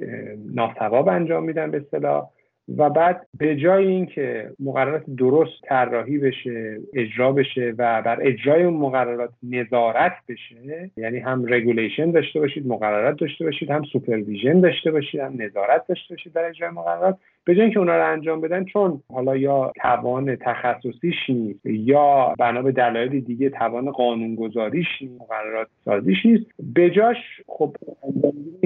ناصواب 0.53 1.07
انجام 1.09 1.43
میدن 1.43 1.71
به 1.71 1.77
اصطلاح. 1.77 2.29
و 2.77 2.89
بعد 2.89 3.27
به 3.37 3.55
جای 3.55 3.87
اینکه 3.87 4.51
مقررات 4.59 5.03
درست 5.17 5.61
طراحی 5.63 6.17
بشه 6.17 6.79
اجرا 6.93 7.31
بشه 7.31 7.73
و 7.77 8.01
بر 8.01 8.17
اجرای 8.21 8.63
اون 8.63 8.73
مقررات 8.73 9.29
نظارت 9.43 10.13
بشه 10.29 10.91
یعنی 10.97 11.19
هم 11.19 11.45
regulation 11.47 12.11
داشته 12.11 12.39
باشید 12.39 12.67
مقررات 12.67 13.19
داشته 13.19 13.45
باشید 13.45 13.69
هم 13.69 13.83
supervision 13.83 14.59
داشته 14.59 14.91
باشید 14.91 15.19
هم 15.19 15.41
نظارت 15.41 15.87
داشته 15.87 16.13
باشید 16.13 16.33
در 16.33 16.45
اجرای 16.45 16.71
مقررات 16.71 17.17
به 17.47 17.55
جای 17.55 17.63
اینکه 17.63 17.79
اونا 17.79 17.97
رو 17.97 18.11
انجام 18.11 18.41
بدن 18.41 18.65
چون 18.65 19.01
حالا 19.13 19.37
یا 19.37 19.71
توان 19.81 20.35
تخصصیش 20.35 21.29
نیست 21.29 21.65
یا 21.65 22.33
بنا 22.39 22.61
به 22.61 22.71
دلایل 22.71 23.19
دیگه 23.19 23.49
توان 23.49 23.91
قانونگذاریش 23.91 24.87
مقررات 25.19 25.67
سازیش 25.85 26.25
نیست 26.25 26.45
بجاش 26.75 27.17
خب 27.47 27.75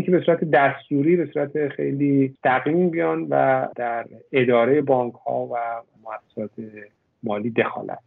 که 0.06 0.12
به 0.12 0.22
صورت 0.26 0.44
دستوری 0.44 1.15
به 1.15 1.26
صورت 1.34 1.67
خیلی 1.67 2.34
دقیق 2.44 2.89
بیان 2.89 3.28
و 3.30 3.67
در 3.76 4.06
اداره 4.32 4.82
بانک 4.82 5.13
ها 5.13 5.46
و 5.46 5.58
مؤسسات 6.04 6.52
مالی 7.24 7.50
دخالت. 7.50 8.00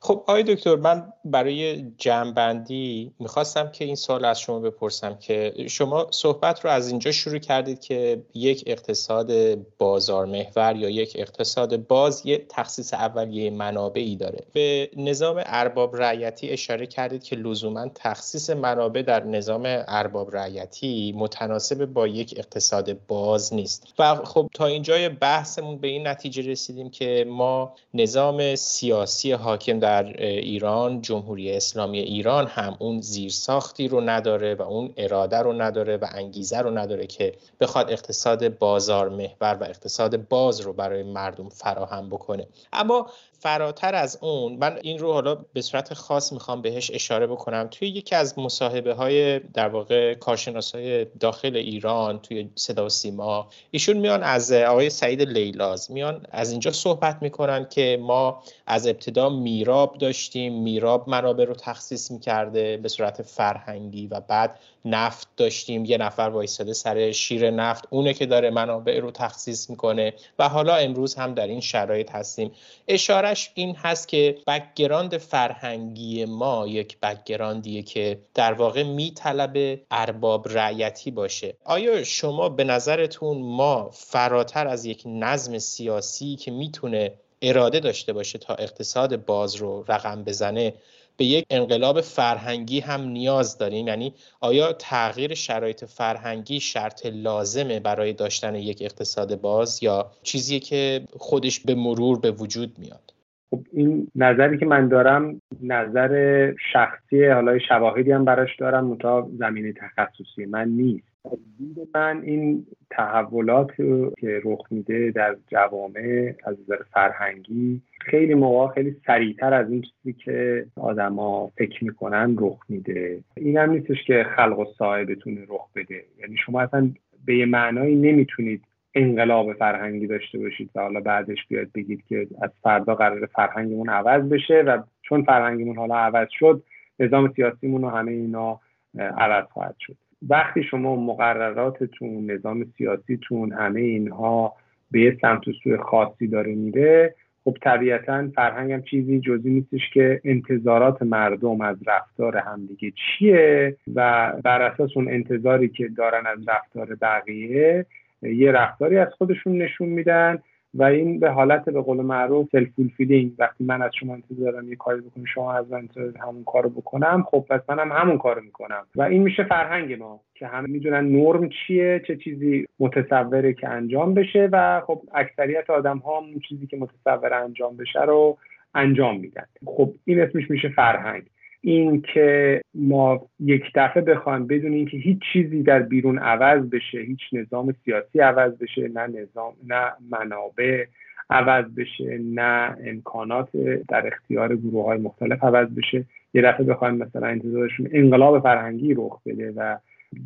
خب 0.00 0.24
آقای 0.26 0.42
دکتر 0.42 0.76
من 0.76 1.12
برای 1.24 1.82
جمعبندی 1.98 3.12
می‌خواستم 3.18 3.70
که 3.70 3.84
این 3.84 3.94
سال 3.94 4.24
از 4.24 4.40
شما 4.40 4.60
بپرسم 4.60 5.18
که 5.18 5.54
شما 5.68 6.06
صحبت 6.10 6.64
رو 6.64 6.70
از 6.70 6.88
اینجا 6.88 7.12
شروع 7.12 7.38
کردید 7.38 7.80
که 7.80 8.22
یک 8.34 8.64
اقتصاد 8.66 9.32
بازار 9.78 10.26
محور 10.26 10.76
یا 10.76 10.88
یک 10.88 11.12
اقتصاد 11.14 11.86
باز 11.86 12.22
یه 12.26 12.46
تخصیص 12.48 12.94
اولیه 12.94 13.50
منابعی 13.50 14.16
داره. 14.16 14.44
به 14.52 14.90
نظام 14.96 15.42
ارباب 15.46 15.96
رعیتی 15.96 16.48
اشاره 16.48 16.86
کردید 16.86 17.22
که 17.24 17.36
لزوما 17.36 17.88
تخصیص 17.94 18.50
منابع 18.50 19.02
در 19.02 19.24
نظام 19.24 19.62
ارباب 19.66 20.36
رعیتی 20.36 21.14
متناسب 21.16 21.84
با 21.84 22.06
یک 22.06 22.34
اقتصاد 22.36 23.06
باز 23.06 23.54
نیست. 23.54 23.94
و 23.98 24.14
خب 24.14 24.50
تا 24.54 24.66
اینجای 24.66 25.08
بحثمون 25.08 25.78
به 25.78 25.88
این 25.88 26.06
نتیجه 26.06 26.50
رسیدیم 26.50 26.90
که 26.90 27.26
ما 27.28 27.74
نظام 27.94 28.54
سیاسی 28.54 29.32
حاکم 29.32 29.78
در 29.86 30.04
ایران 30.26 31.00
جمهوری 31.00 31.52
اسلامی 31.52 31.98
ایران 31.98 32.46
هم 32.46 32.76
اون 32.78 33.00
زیرساختی 33.00 33.88
رو 33.88 34.00
نداره 34.00 34.54
و 34.54 34.62
اون 34.62 34.92
اراده 34.96 35.38
رو 35.38 35.52
نداره 35.52 35.96
و 35.96 36.06
انگیزه 36.12 36.58
رو 36.58 36.78
نداره 36.78 37.06
که 37.06 37.34
بخواد 37.60 37.90
اقتصاد 37.90 38.58
بازار 38.58 39.08
محور 39.08 39.58
و 39.60 39.64
اقتصاد 39.64 40.28
باز 40.28 40.60
رو 40.60 40.72
برای 40.72 41.02
مردم 41.02 41.48
فراهم 41.48 42.08
بکنه. 42.08 42.46
اما 42.72 43.10
فراتر 43.40 43.94
از 43.94 44.18
اون 44.20 44.56
من 44.56 44.78
این 44.82 44.98
رو 44.98 45.12
حالا 45.12 45.34
به 45.52 45.62
صورت 45.62 45.94
خاص 45.94 46.32
می‌خوام 46.32 46.62
بهش 46.62 46.90
اشاره 46.94 47.26
بکنم. 47.26 47.68
توی 47.70 47.88
یکی 47.88 48.14
از 48.14 48.38
مصاحبه 48.38 48.94
های 48.94 49.38
در 49.38 49.68
واقع 49.68 50.14
کارشناس 50.14 50.74
های 50.74 51.04
داخل 51.04 51.56
ایران 51.56 52.18
توی 52.18 52.50
صدا 52.54 52.86
و 52.86 52.88
سیما 52.88 53.48
ایشون 53.70 53.96
میان 53.96 54.22
از 54.22 54.52
آقای 54.52 54.90
سعید 54.90 55.22
لیلاز 55.22 55.90
میان 55.90 56.26
از 56.30 56.50
اینجا 56.50 56.72
صحبت 56.72 57.18
می‌کنن 57.22 57.68
که 57.68 57.98
ما 58.02 58.42
از 58.66 58.86
ابتدا 58.86 59.28
میراب 59.28 59.98
داشتیم 59.98 60.62
میراب 60.62 61.08
منابع 61.08 61.44
رو 61.44 61.54
تخصیص 61.54 62.10
می‌کرده 62.10 62.76
به 62.76 62.88
صورت 62.88 63.22
فرهنگی 63.22 64.06
و 64.06 64.20
بعد 64.20 64.58
نفت 64.86 65.28
داشتیم 65.36 65.84
یه 65.84 65.98
نفر 65.98 66.22
وایستاده 66.22 66.72
سر 66.72 67.12
شیر 67.12 67.50
نفت 67.50 67.84
اونه 67.90 68.14
که 68.14 68.26
داره 68.26 68.50
منابع 68.50 69.00
رو 69.00 69.10
تخصیص 69.10 69.70
می‌کنه 69.70 70.14
و 70.38 70.48
حالا 70.48 70.76
امروز 70.76 71.14
هم 71.14 71.34
در 71.34 71.46
این 71.46 71.60
شرایط 71.60 72.10
هستیم. 72.10 72.52
اشارش 72.88 73.50
این 73.54 73.76
هست 73.76 74.08
که 74.08 74.38
background 74.46 75.16
فرهنگی 75.16 76.24
ما 76.24 76.66
یک 76.66 77.00
background 77.00 77.68
یه 77.68 77.82
که 77.82 78.18
در 78.34 78.52
واقع 78.52 78.82
میطلبه 78.82 79.80
ارباب 79.90 80.48
رعیتی 80.48 81.10
باشه. 81.10 81.54
آیا 81.64 82.04
شما 82.04 82.48
به 82.48 82.64
نظرتون 82.64 83.38
ما 83.38 83.90
فراتر 83.92 84.66
از 84.66 84.84
یک 84.84 85.02
نظم 85.06 85.58
سیاسی 85.58 86.36
که 86.36 86.50
می‌تونه 86.50 87.12
اراده 87.42 87.80
داشته 87.80 88.12
باشه 88.12 88.38
تا 88.38 88.54
اقتصاد 88.54 89.24
باز 89.24 89.54
رو 89.54 89.84
رقم 89.88 90.24
بزنه 90.24 90.74
به 91.16 91.24
یک 91.24 91.46
انقلاب 91.50 92.00
فرهنگی 92.00 92.80
هم 92.80 93.00
نیاز 93.00 93.58
داریم. 93.58 93.88
یعنی 93.88 94.14
آیا 94.40 94.72
تغییر 94.72 95.34
شرایط 95.34 95.84
فرهنگی 95.84 96.60
شرط 96.60 97.06
لازمه 97.06 97.80
برای 97.80 98.12
داشتن 98.12 98.54
یک 98.54 98.78
اقتصاد 98.80 99.40
باز 99.40 99.82
یا 99.82 100.10
چیزی 100.22 100.60
که 100.60 101.00
خودش 101.10 101.60
به 101.60 101.74
مرور 101.74 102.20
به 102.20 102.30
وجود 102.30 102.78
میاد؟ 102.78 103.14
خب 103.50 103.60
این 103.72 104.08
نظری 104.14 104.58
که 104.58 104.66
من 104.66 104.88
دارم 104.88 105.40
نظر 105.62 106.52
شخصی 106.72 107.24
حالا 107.24 107.58
شواهدی 107.58 108.12
هم 108.12 108.24
براش 108.24 108.56
دارم 108.56 108.86
متا 108.86 109.28
زمینه 109.38 109.72
تخصصی 109.72 110.44
من 110.44 110.68
نیست. 110.68 111.15
دید 111.58 111.88
من 111.94 112.22
این 112.22 112.66
تحولات 112.90 113.76
که 114.18 114.40
رخ 114.44 114.60
میده 114.70 115.10
در 115.10 115.36
جوامع 115.46 116.34
از 116.44 116.56
نظر 116.60 116.82
فرهنگی 116.92 117.80
خیلی 118.00 118.34
موقع 118.34 118.74
خیلی 118.74 118.96
سریعتر 119.06 119.54
از 119.54 119.70
این 119.70 119.82
چیزی 119.82 120.12
که 120.12 120.66
آدما 120.76 121.50
فکر 121.58 121.84
می‌کنن 121.84 122.36
رخ 122.38 122.58
میده. 122.68 123.20
این 123.36 123.56
هم 123.56 123.70
نیستش 123.70 124.04
که 124.06 124.26
خلق 124.36 124.58
و 124.58 124.64
سایه 124.78 125.04
بتونه 125.04 125.40
رخ 125.48 125.68
بده. 125.74 126.04
یعنی 126.20 126.36
شما 126.46 126.60
اصلا 126.60 126.90
به 127.24 127.36
یه 127.36 127.46
معنایی 127.46 127.96
نمی‌تونید 127.96 128.62
انقلاب 128.94 129.52
فرهنگی 129.52 130.06
داشته 130.06 130.38
باشید 130.38 130.70
و 130.74 130.80
حالا 130.80 131.00
بعدش 131.00 131.46
بیاد 131.48 131.68
بگید 131.74 132.04
که 132.08 132.26
از 132.42 132.50
فردا 132.62 132.94
قرار 132.94 133.26
فرهنگمون 133.26 133.88
عوض 133.88 134.28
بشه 134.28 134.62
و 134.62 134.82
چون 135.02 135.22
فرهنگمون 135.22 135.76
حالا 135.76 135.96
عوض 135.96 136.28
شد 136.30 136.62
نظام 137.00 137.32
سیاسیمون 137.36 137.84
و 137.84 137.88
همه 137.88 138.12
اینا 138.12 138.60
عوض 138.94 139.44
خواهد 139.44 139.76
شد. 139.78 139.96
وقتی 140.28 140.62
شما 140.62 140.96
مقرراتتون 140.96 142.30
نظام 142.30 142.64
سیاسیتون 142.78 143.52
همه 143.52 143.80
اینها 143.80 144.52
به 144.90 145.00
یه 145.00 145.18
سمت 145.20 145.48
و 145.48 145.52
سوی 145.62 145.76
خاصی 145.76 146.26
داره 146.28 146.54
میره 146.54 147.14
خب 147.44 147.56
طبیعتا 147.62 148.28
فرهنگ 148.34 148.72
هم 148.72 148.82
چیزی 148.82 149.20
جزی 149.20 149.50
نیستش 149.50 149.90
که 149.94 150.20
انتظارات 150.24 151.02
مردم 151.02 151.60
از 151.60 151.76
رفتار 151.86 152.36
همدیگه 152.36 152.92
چیه 153.18 153.76
و 153.94 154.32
بر 154.44 154.62
اساس 154.62 154.90
اون 154.96 155.08
انتظاری 155.08 155.68
که 155.68 155.88
دارن 155.88 156.26
از 156.26 156.38
رفتار 156.48 156.94
بقیه 156.94 157.86
یه 158.22 158.52
رفتاری 158.52 158.98
از 158.98 159.08
خودشون 159.18 159.62
نشون 159.62 159.88
میدن. 159.88 160.38
و 160.78 160.82
این 160.82 161.20
به 161.20 161.30
حالت 161.30 161.64
به 161.64 161.80
قول 161.80 161.96
معروف 161.96 162.48
self-fulfilling 162.52 163.32
وقتی 163.38 163.64
من 163.64 163.82
از 163.82 163.90
شما 164.00 164.14
انتظار 164.14 164.64
یه 164.64 164.76
کاری 164.76 165.00
بکنم 165.00 165.24
شما 165.24 165.52
از 165.52 165.72
من 165.72 165.88
همون 166.20 166.44
کارو 166.44 166.70
بکنم 166.70 167.24
خب 167.30 167.44
پس 167.50 167.60
منم 167.68 167.92
همون 167.92 168.18
کارو 168.18 168.42
می‌کنم. 168.42 168.86
و 168.96 169.02
این 169.02 169.22
میشه 169.22 169.44
فرهنگ 169.44 169.92
ما 169.92 170.20
که 170.34 170.46
همه 170.46 170.68
می‌دونن 170.68 171.16
نرم 171.16 171.48
چیه 171.48 172.02
چه 172.06 172.16
چیزی 172.16 172.66
متصوره 172.78 173.52
که 173.52 173.68
انجام 173.68 174.14
بشه 174.14 174.48
و 174.52 174.80
خب 174.86 175.02
اکثریت 175.14 175.70
آدم 175.70 175.98
ها 175.98 176.18
اون 176.18 176.40
چیزی 176.48 176.66
که 176.66 176.76
متصور 176.76 177.34
انجام 177.34 177.76
بشه 177.76 178.02
رو 178.02 178.38
انجام 178.74 179.20
میدن. 179.20 179.46
خب 179.66 179.92
این 180.04 180.20
اسمش 180.20 180.50
میشه 180.50 180.68
فرهنگ. 180.68 181.22
این 181.68 182.02
که 182.02 182.60
ما 182.74 183.28
یک 183.40 183.62
دفعه 183.74 184.02
بخوایم 184.02 184.46
بدون 184.46 184.72
اینکه 184.72 184.96
هیچ 184.96 185.18
چیزی 185.32 185.62
در 185.62 185.82
بیرون 185.82 186.18
عوض 186.18 186.70
بشه 186.70 186.98
هیچ 186.98 187.20
نظام 187.32 187.74
سیاسی 187.84 188.20
عوض 188.20 188.58
بشه 188.58 188.88
نه 188.88 189.06
نظام 189.06 189.52
نه 189.66 189.92
منابع 190.10 190.84
عوض 191.30 191.64
بشه 191.64 192.18
نه 192.18 192.76
امکانات 192.84 193.48
در 193.88 194.06
اختیار 194.06 194.56
گروه 194.56 194.84
های 194.84 194.98
مختلف 194.98 195.44
عوض 195.44 195.68
بشه. 195.68 196.04
یه 196.34 196.42
دفعه 196.42 196.66
بخوایم 196.66 196.94
مثلا 196.94 197.26
انتظارشون 197.26 197.88
انقلاب 197.92 198.42
فرهنگی 198.42 198.94
رخ 198.94 199.22
بده 199.26 199.52
و 199.56 199.76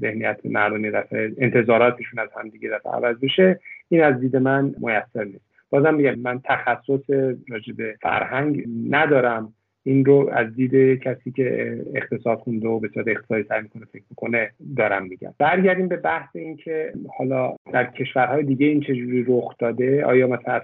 ذهنیت 0.01 0.39
مردم 0.45 0.91
دفعه 0.91 1.33
انتظاراتشون 1.39 2.19
از 2.19 2.29
هم 2.37 2.49
دیگه 2.49 2.69
دفعه 2.69 2.93
عوض 2.93 3.17
بشه. 3.17 3.61
این 3.89 4.03
از 4.03 4.21
دید 4.21 4.37
من 4.37 4.75
میسر 4.79 5.25
نیست. 5.25 5.45
بازم 5.71 5.95
میگم 5.95 6.19
من 6.19 6.41
تخصص 6.45 7.11
راجع 7.49 7.73
فرهنگ 8.03 8.65
ندارم. 8.91 9.55
این 9.91 10.05
رو 10.05 10.31
از 10.33 10.55
دید 10.55 11.03
کسی 11.03 11.31
که 11.31 11.79
اقتصاد 11.95 12.39
خونده 12.39 12.69
و 12.69 12.81
به 12.81 12.89
صورت 12.95 13.09
اقتصادی 13.09 13.45
سعی 13.49 13.63
می‌کنه 13.63 13.85
فکر 13.93 14.03
می‌کنه 14.11 14.51
دارم 14.77 15.07
میگم. 15.07 15.35
برگردیم 15.39 15.89
به 15.89 15.97
بحث 15.97 16.37
این 16.37 16.57
که 16.57 16.93
حالا 17.19 17.57
در 17.73 17.85
کشورهای 17.85 18.43
دیگه 18.43 18.67
این 18.67 18.81
چجوری 18.81 19.25
رخ 19.29 19.55
داده؟ 19.59 20.05
آیا 20.05 20.27
مثلا 20.27 20.61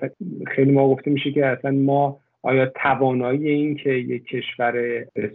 خیلی 0.46 0.72
ما 0.72 0.88
گفته 0.88 1.10
میشه 1.10 1.32
که 1.32 1.46
اصلا 1.46 1.70
ما 1.70 2.20
آیا 2.46 2.66
توانایی 2.66 3.48
این 3.48 3.74
که 3.74 3.90
یک 3.90 4.24
کشور 4.24 4.72
به 5.14 5.30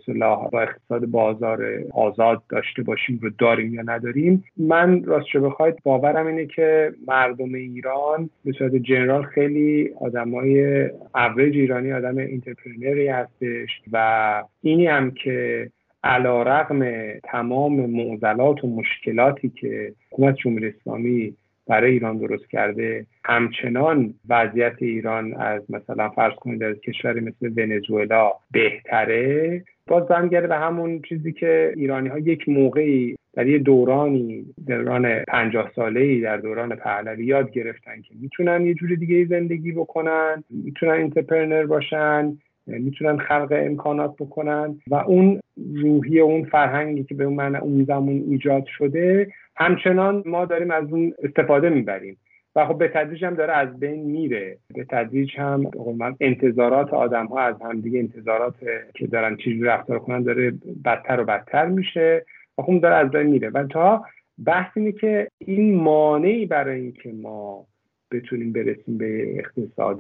با 0.51 0.61
اقتصاد 0.61 1.05
بازار 1.05 1.63
آزاد 1.93 2.41
داشته 2.49 2.83
باشیم 2.83 3.19
رو 3.21 3.29
داریم 3.37 3.73
یا 3.73 3.81
نداریم؟ 3.81 4.43
من 4.57 5.03
راستش 5.03 5.35
بخواید 5.35 5.75
باورم 5.83 6.27
اینه 6.27 6.45
که 6.45 6.91
مردم 7.07 7.53
ایران 7.53 8.29
به 8.45 8.51
صورت 8.51 8.75
جنرال 8.75 9.23
خیلی 9.23 9.89
آدمای 10.01 10.83
اوریج 11.15 11.55
ایرانی 11.55 11.93
آدم 11.93 12.17
entrepreneur 12.17 13.01
ی 13.01 13.07
هستش 13.07 13.69
و 13.91 14.43
اینی 14.61 14.87
هم 14.87 15.11
که 15.11 15.69
علی 16.03 16.43
رغم 16.43 16.83
تمام 17.23 17.85
معضلات 17.85 18.63
و 18.63 18.67
مشکلاتی 18.67 19.49
که 19.49 19.93
حکومت 20.11 20.35
جمهوری 20.35 20.67
اسلامی 20.67 21.35
برای 21.67 21.91
ایران 21.91 22.17
درست 22.17 22.49
کرده. 22.49 23.05
همچنان 23.23 24.13
وضعیت 24.29 24.75
ایران 24.77 25.33
از 25.33 25.71
مثلا 25.71 26.09
فرض 26.09 26.33
کنید 26.33 26.63
از 26.63 26.75
کشوری 26.79 27.19
مثل 27.19 27.53
ونزوئلا 27.57 28.31
بهتره. 28.51 29.63
باز 29.87 30.07
برمیگرده 30.07 30.47
به 30.47 30.55
همون 30.55 31.01
چیزی 31.01 31.31
که 31.31 31.73
ایرانی 31.75 32.09
ها 32.09 32.19
یک 32.19 32.49
موقعی 32.49 33.15
در 33.33 33.47
یه 33.47 33.57
دورانی 33.57 34.45
دوران 34.67 35.19
پنجاه 35.19 35.71
ساله 35.75 35.99
ای 35.99 36.21
در 36.21 36.37
دوران 36.37 36.75
پهلوی 36.75 37.25
یاد 37.25 37.51
گرفتن 37.51 38.01
که 38.01 38.13
می‌تونن 38.21 38.65
یه 38.65 38.73
جور 38.73 38.95
دیگه 38.95 39.25
زندگی 39.25 39.71
بکنن 39.71 40.43
می‌تونن 40.49 40.91
entrepreneur 40.91 41.65
باشن 41.65 42.37
می‌تونن 42.67 43.17
خلق 43.17 43.53
امکانات 43.57 44.15
بکنن 44.19 44.79
و 44.87 44.95
اون 44.95 45.39
روحی 45.75 46.19
اون 46.19 46.43
فرهنگی 46.43 47.03
که 47.03 47.15
به 47.15 47.23
اون 47.23 47.33
معنی 47.33 47.57
اون 47.57 47.83
زمان 47.83 48.23
ایجاد 48.29 48.65
شده 48.77 49.27
همچنان 49.55 50.23
ما 50.25 50.45
داریم 50.45 50.71
از 50.71 50.93
اون 50.93 51.13
استفاده 51.23 51.69
می‌بریم. 51.69 52.17
و 52.55 52.65
خب 52.65 52.77
به 52.77 52.87
تدریج 52.87 53.25
هم 53.25 53.35
داره 53.35 53.53
از 53.53 53.79
بین 53.79 54.03
میره. 54.03 54.57
به 54.75 54.83
تدریج 54.83 55.37
هم 55.37 55.71
انتظارات 56.19 56.93
آدم 56.93 57.25
ها 57.25 57.39
از 57.39 57.55
همدیگه 57.61 57.99
انتظارات 57.99 58.55
که 58.95 59.07
دارن 59.07 59.35
چیزی 59.35 59.61
رفتار 59.61 59.99
کنن 59.99 60.23
داره 60.23 60.53
بدتر 60.85 61.19
و 61.19 61.25
بدتر 61.25 61.65
میشه 61.65 62.25
و 62.57 62.61
خب 62.61 62.79
داره 62.79 62.95
از 62.95 63.11
بین 63.11 63.27
میره. 63.27 63.49
و 63.49 63.67
تا 63.67 64.05
بحث 64.45 64.77
اینه 64.77 64.91
که 64.91 65.27
این 65.37 65.75
مانعی 65.75 66.45
برای 66.45 66.81
اینکه 66.81 67.11
ما 67.13 67.65
بتونیم 68.11 68.51
برسیم 68.51 68.97
به 68.97 69.39
اقتصاد 69.39 69.99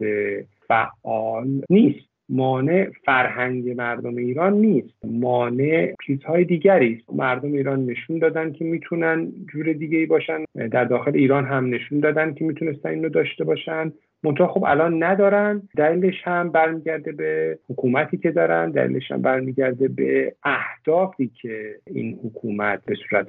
فعال 0.67 1.61
نیست. 1.69 2.10
مانع 2.31 2.87
فرهنگ 3.05 3.69
مردم 3.69 4.15
ایران 4.15 4.53
نیست. 4.53 5.05
مانع 5.05 5.93
چیزهای 6.07 6.43
دیگری 6.43 6.93
است. 6.93 7.13
مردم 7.13 7.53
ایران 7.53 7.85
نشون 7.85 8.19
دادن 8.19 8.51
که 8.51 8.65
می‌تونن 8.65 9.31
جور 9.53 9.73
دیگه 9.73 9.97
ای 9.97 10.05
باشن. 10.05 10.43
در 10.71 10.85
داخل 10.85 11.11
ایران 11.15 11.45
هم 11.45 11.65
نشون 11.65 11.99
دادن 11.99 12.33
که 12.33 12.45
می‌تونستن 12.45 12.89
اینو 12.89 13.09
داشته 13.09 13.43
باشن. 13.43 13.93
منتها 14.23 14.47
خب 14.47 14.63
الان 14.63 15.03
ندارن. 15.03 15.61
دلیلش 15.77 16.21
هم 16.23 16.49
برمیگرده 16.49 17.11
به 17.11 17.59
حکومتی 17.69 18.17
که 18.17 18.31
دارن. 18.31 18.71
دلیلش 18.71 19.11
هم 19.11 19.21
برمیگرده 19.21 19.87
به 19.87 20.35
اهدافی 20.43 21.31
که 21.41 21.75
این 21.87 22.19
حکومت 22.23 22.85
به 22.85 22.95
صورت 22.95 23.27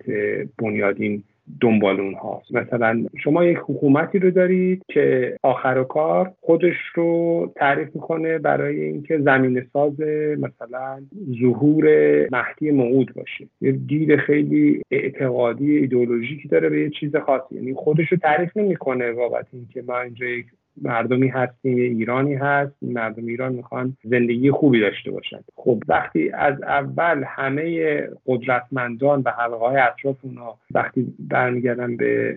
بنیادین 0.58 1.24
دنبال 1.60 2.00
اونهاست 2.00 2.54
مثلا 2.54 3.04
شما 3.24 3.44
یک 3.44 3.58
حکومتی 3.58 4.18
رو 4.18 4.30
دارید 4.30 4.82
که 4.88 5.36
آخر 5.42 5.78
و 5.78 5.84
کار 5.84 6.32
خودش 6.40 6.76
رو 6.94 7.52
تعریف 7.56 7.88
می‌کنه 7.94 8.38
برای 8.38 8.80
اینکه 8.80 9.18
زمین 9.18 9.66
ساز 9.72 10.00
مثلا 10.38 11.02
ظهور 11.40 11.84
مهدی 12.32 12.70
موعود 12.70 13.14
باشه. 13.14 13.46
یه 13.60 13.72
دید 13.72 14.16
خیلی 14.16 14.82
اعتقادی 14.90 15.76
ایدئولوژیکی 15.76 16.48
داره 16.48 16.68
به 16.68 16.80
یه 16.80 16.90
چیز 16.90 17.16
خاصی. 17.16 17.54
یعنی 17.54 17.74
خودش 17.74 18.12
رو 18.12 18.18
تعریف 18.18 18.56
نمی‌کنه 18.56 19.12
بابت 19.12 19.46
اینکه 19.52 19.82
ما 19.82 20.00
اینجا 20.00 20.26
یک 20.26 20.46
مردمی 20.82 21.28
هستیم 21.28 21.76
ایرانی 21.78 22.34
هست. 22.34 22.72
مردم 22.82 23.26
ایران 23.26 23.52
می‌خوان 23.52 23.96
زندگی 24.04 24.50
خوبی 24.50 24.80
داشته 24.80 25.10
باشند 25.10 25.44
خب 25.56 25.82
وقتی 25.88 26.30
از 26.30 26.62
اول 26.62 27.24
همه 27.26 27.98
قدرتمندان 28.26 29.22
و 29.24 29.30
حلقه 29.30 29.56
های 29.56 29.76
اطراف 29.76 30.16
اونا 30.22 30.54
وقتی 30.74 31.14
برمیگردن 31.18 31.96
به 31.96 32.36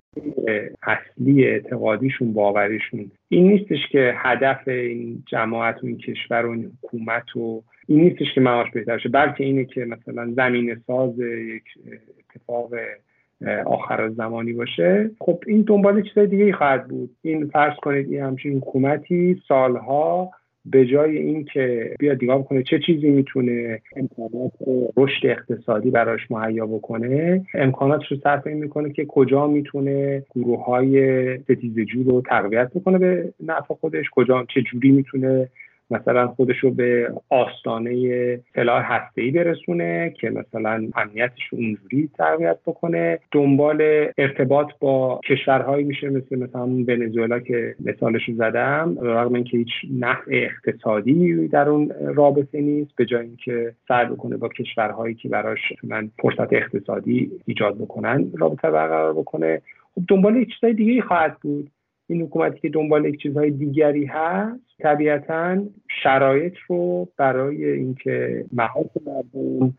اصلی 0.84 1.46
اعتقادیشون 1.46 2.34
باوریشون 2.34 3.12
این 3.30 3.48
نیستش 3.48 3.88
که 3.92 4.14
هدف 4.18 4.68
این 4.68 5.24
جماعت 5.26 5.84
و 5.84 5.88
این 5.88 5.98
کشور 5.98 6.46
و 6.46 6.52
این 6.52 6.72
حکومت 6.84 7.36
و 7.36 7.64
این 7.88 8.02
نیستش 8.02 8.34
که 8.36 8.42
معاش 8.42 8.72
بهتر 8.72 8.98
شه 8.98 9.10
بلکه 9.10 9.44
اینه 9.44 9.66
که 9.66 9.86
مثلا 9.86 10.34
زمین 10.36 10.82
ساز 10.88 11.20
یک 11.20 11.64
اتفاق 12.30 12.70
آخر 13.66 14.10
زمانی 14.10 14.54
باشه. 14.54 15.12
خب 15.20 15.44
این 15.48 15.62
دنبال 15.62 16.02
چیزای 16.02 16.28
دیگه 16.28 16.44
ای 16.44 16.54
خواهد 16.54 16.88
بود. 16.88 17.10
این 17.22 17.48
فرض 17.48 17.76
کنید 17.76 18.12
این 18.12 18.22
همچین 18.22 18.58
حکومتی 18.58 19.42
سالها 19.48 20.32
به 20.66 20.86
جای 20.86 21.18
اینکه 21.18 21.96
بیاد 22.00 22.24
نگاه 22.24 22.46
کنه 22.46 22.64
چه 22.64 22.80
چیزی 22.80 23.10
می‌تونه 23.10 23.82
امکانات 23.96 24.52
رشد 24.98 25.26
اقتصادی 25.28 25.92
براش 25.92 26.32
مهیا 26.32 26.66
بکنه 26.66 27.46
امکاناتش 27.54 28.12
رو 28.12 28.18
صرف 28.24 28.48
این 28.48 28.58
می‌کنه 28.58 28.94
که 28.94 29.06
کجا 29.06 29.48
می‌تونه 29.48 30.24
گروه 30.36 30.66
های 30.66 31.38
ستیزجو 31.38 32.04
رو 32.04 32.22
تقویت 32.22 32.72
بکنه 32.76 32.98
به 32.98 33.34
نفع 33.44 33.74
خودش 33.74 34.06
کجا 34.12 34.46
چه 34.54 34.62
جوری 34.62 34.92
می‌تونه 34.92 35.50
مثلا 35.92 36.28
خودش 36.28 36.58
رو 36.58 36.72
به 36.72 37.14
آستانه 37.30 38.40
سلاح 38.56 39.02
ای 39.18 39.32
برسونه 39.32 40.14
که 40.20 40.30
مثلا 40.30 40.88
امنیتش 40.96 41.54
اونجوری 41.54 42.10
تقویت 42.18 42.58
بکنه. 42.66 43.20
دنبال 43.32 44.08
ارتباط 44.18 44.68
با 44.80 45.20
کشورهایی 45.30 45.84
میشه 45.84 46.10
مثل 46.10 46.40
مثلا 46.40 46.66
ونزوئلا 46.66 47.40
که 47.40 47.76
مثالش 47.86 48.22
زدم 48.38 48.98
رغم 49.02 49.34
اینکه 49.34 49.58
هیچ 49.58 49.72
نفع 50.00 50.32
اقتصادی 50.32 51.48
در 51.48 51.70
اون 51.70 51.92
رابطه 52.02 52.62
نیست 52.62 52.96
به 52.96 53.06
جای 53.06 53.26
اینکه 53.26 53.74
سعی 53.88 54.06
بکنه 54.06 54.38
با 54.38 54.50
کشورهایی 54.50 55.16
که 55.16 55.30
براش 55.30 55.60
من 55.84 56.12
فرصت 56.22 56.54
اقتصادی 56.54 57.32
ایجاد 57.46 57.78
بکنن 57.78 58.32
رابطه 58.38 58.72
برقرار 58.72 59.14
بکنه. 59.14 59.62
خب 59.96 60.02
دنبال 60.08 60.46
چیزهای 60.46 60.74
دیگه 60.74 61.02
خواهد 61.02 61.38
بود. 61.42 61.70
این 62.08 62.22
حکومتی 62.22 62.60
که 62.60 62.70
دنبال 62.70 63.06
یک 63.06 63.22
چیزهای 63.22 63.52
دیگری 63.52 64.06
هست 64.06 64.60
طبیعتا 64.80 65.64
شرایط 66.04 66.54
رو 66.68 67.08
برای 67.18 67.66
اینکه 67.66 68.46
مهار 68.54 68.86
مردم 69.06 69.74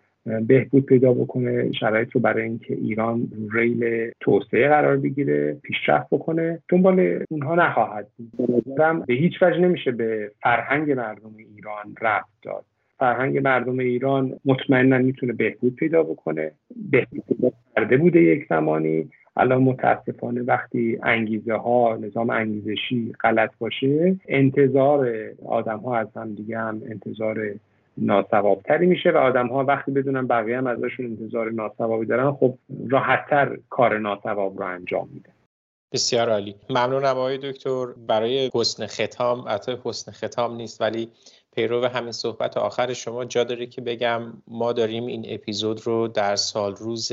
بهبود 0.47 0.87
پیدا 0.87 1.13
بکنه 1.13 1.73
شرایط 1.73 2.11
رو 2.13 2.21
برای 2.21 2.43
اینکه 2.43 2.75
ایران 2.75 3.29
ریل 3.53 4.11
توسعه 4.21 4.69
قرار 4.69 4.97
بگیره 4.97 5.57
پیشرفت 5.63 6.07
بکنه 6.11 6.63
دنبال 6.69 7.25
اونها 7.31 7.55
نخواهد 7.55 8.07
بود. 8.17 8.65
به 9.07 9.15
هیچ 9.15 9.43
وجه 9.43 9.59
نمیشه 9.59 9.93
به 9.93 10.31
فرهنگ 10.43 10.93
مردم 10.93 11.35
ایران 11.37 11.95
رفت 12.03 12.33
داد. 12.43 12.65
فرهنگ 12.99 13.39
مردم 13.39 13.79
ایران 13.79 14.33
مطمئنا 14.45 14.99
می‌تونه 14.99 15.33
بهبود 15.33 15.77
پیدا 15.77 16.03
بکنه. 16.03 16.53
بهبود 16.91 17.23
پیدا 17.29 17.53
کرده 17.77 17.97
بوده 17.97 18.23
یک 18.23 18.47
زمانی. 18.49 19.09
الان 19.37 19.63
متاسفانه 19.63 20.43
وقتی 20.43 20.99
انگیزه 21.03 21.55
ها 21.55 21.99
نظام 22.01 22.31
انگیزشی 22.31 23.13
غلط 23.25 23.51
باشه 23.59 24.17
انتظار 24.29 25.09
آدم 25.47 25.79
ها 25.79 25.97
از 25.97 26.09
هم 26.17 26.35
دیگه 26.35 26.59
هم 26.59 26.83
انتظار 26.91 27.55
ناسوابتری 27.99 28.87
میشه 28.87 29.11
و 29.11 29.17
آدم 29.17 29.47
ها 29.47 29.65
وقتی 29.65 29.91
بدونن 29.91 30.27
بقیه 30.27 30.59
هم 30.59 30.67
ازشون 30.67 31.07
انتظار 31.07 31.51
ناسوابی 31.51 32.07
دارن 32.07 32.33
خب 32.33 32.59
راحتتر 32.89 33.59
کار 33.71 33.99
ناسواب 33.99 34.59
رو 34.59 34.67
انجام 34.67 35.09
میده 35.15 35.31
بسیار 35.93 36.31
عالی. 36.31 36.55
ممنونم 36.71 37.05
آقای 37.05 37.39
دکتر. 37.39 37.87
برای 38.09 38.51
حسن 38.55 38.87
ختام 38.87 39.41
البته 39.41 39.79
حسن 39.85 40.13
ختام 40.13 40.57
نیست 40.57 40.81
ولی 40.81 41.09
پیرو 41.57 41.87
همین 41.87 42.13
صحبت 42.13 42.57
آخر 42.57 42.93
شما 42.93 43.25
جا 43.25 43.45
داره 43.45 43.67
که 43.67 43.81
بگم 43.81 44.43
ما 44.49 44.73
داریم 44.73 45.07
این 45.07 45.25
اپیزود 45.29 45.87
رو 45.87 46.09
در 46.09 46.37
سال 46.37 46.77
روز 46.77 47.13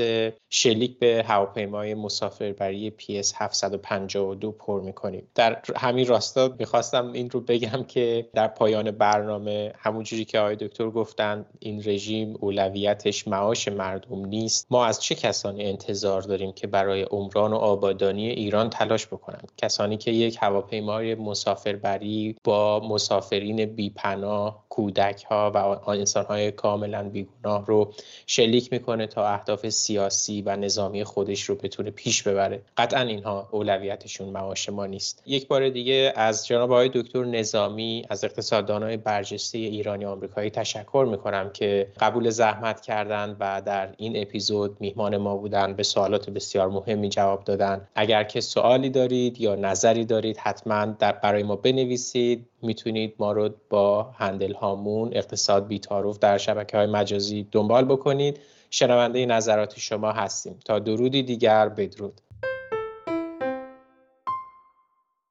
شلیک 0.50 0.98
به 0.98 1.24
هواپیمای 1.28 1.94
مسافربری 1.94 2.92
PS 3.00 3.32
752 3.36 4.52
پر 4.52 4.80
می‌کنیم. 4.80 5.28
در 5.34 5.62
همین 5.76 6.06
راستا 6.06 6.54
می‌خواستم 6.58 7.12
این 7.12 7.30
رو 7.30 7.40
بگم 7.40 7.84
که 7.88 8.28
در 8.34 8.48
پایان 8.48 8.90
برنامه 8.90 9.72
همونجوری 9.78 10.24
که 10.24 10.38
آقای 10.38 10.56
دکتر 10.56 10.90
گفتن 10.90 11.44
این 11.58 11.82
رژیم 11.86 12.36
اولویتش 12.40 13.28
معاش 13.28 13.68
مردم 13.68 14.26
نیست. 14.26 14.66
ما 14.70 14.86
از 14.86 15.02
چه 15.02 15.14
کسانی 15.14 15.64
انتظار 15.64 16.22
داریم 16.22 16.52
که 16.52 16.66
برای 16.66 17.02
عمران 17.02 17.52
و 17.52 17.56
آبادانی 17.56 18.28
ایران 18.28 18.70
تلاش 18.70 19.06
بکنند؟ 19.06 19.52
کسانی 19.56 19.96
که 19.96 20.10
یک 20.10 20.38
هواپیمای 20.40 21.14
مسافربری 21.14 22.36
با 22.44 22.80
مسافرین 22.80 23.64
بیپناه 23.64 24.33
کودک 24.68 25.24
ها 25.24 25.50
و 25.54 25.90
انسان 25.90 26.24
های 26.24 26.52
کاملا 26.52 27.02
بیگناه 27.08 27.66
رو 27.66 27.92
شلیک 28.26 28.72
می‌کنه 28.72 29.06
تا 29.06 29.28
اهداف 29.28 29.68
سیاسی 29.68 30.42
و 30.42 30.56
نظامی 30.56 31.04
خودش 31.04 31.42
رو 31.42 31.54
بتونه 31.54 31.90
پیش 31.90 32.22
ببره. 32.22 32.62
قطعا 32.76 33.00
اینها 33.00 33.48
اولویتشون 33.50 34.28
معاش 34.28 34.68
ما 34.68 34.86
نیست. 34.86 35.22
یک 35.26 35.48
بار 35.48 35.68
دیگه 35.68 36.12
از 36.16 36.46
جناب 36.46 36.72
آقای 36.72 36.90
دکتر 36.94 37.24
نظامی 37.24 38.06
از 38.10 38.24
های 38.68 38.96
برجسته 38.96 39.58
ایرانی 39.58 40.04
آمریکایی 40.04 40.50
تشکر 40.50 41.06
می‌کنم 41.10 41.50
که 41.50 41.88
قبول 42.00 42.30
زحمت 42.30 42.80
کردن 42.80 43.36
و 43.40 43.62
در 43.66 43.94
این 43.96 44.22
اپیزود 44.22 44.76
میهمان 44.80 45.16
ما 45.16 45.36
بودن 45.36 45.74
به 45.74 45.82
سوالات 45.82 46.30
بسیار 46.30 46.68
مهمی 46.68 47.08
جواب 47.08 47.44
دادن. 47.44 47.88
اگر 47.94 48.24
که 48.24 48.40
سوالی 48.40 48.90
دارید 48.90 49.40
یا 49.40 49.54
نظری 49.54 50.04
دارید 50.04 50.36
حتما 50.36 50.84
در 50.84 51.12
برای 51.12 51.42
ما 51.42 51.56
بنویسید. 51.56 52.46
می‌تونید 52.62 53.14
ما 53.18 53.32
رو 53.32 53.50
با 53.70 54.10
هندل 54.24 54.52
هامون 54.52 55.10
اقتصاد 55.12 55.66
بیتاروف 55.66 56.18
در 56.18 56.38
شبکه 56.38 56.76
های 56.76 56.86
مجازی 56.86 57.48
دنبال 57.52 57.84
بکنید. 57.84 58.40
شنونده 58.70 59.26
نظرات 59.26 59.78
شما 59.78 60.12
هستیم. 60.12 60.58
تا 60.64 60.78
درودی 60.78 61.22
دیگر 61.22 61.68
بدرود. 61.68 62.20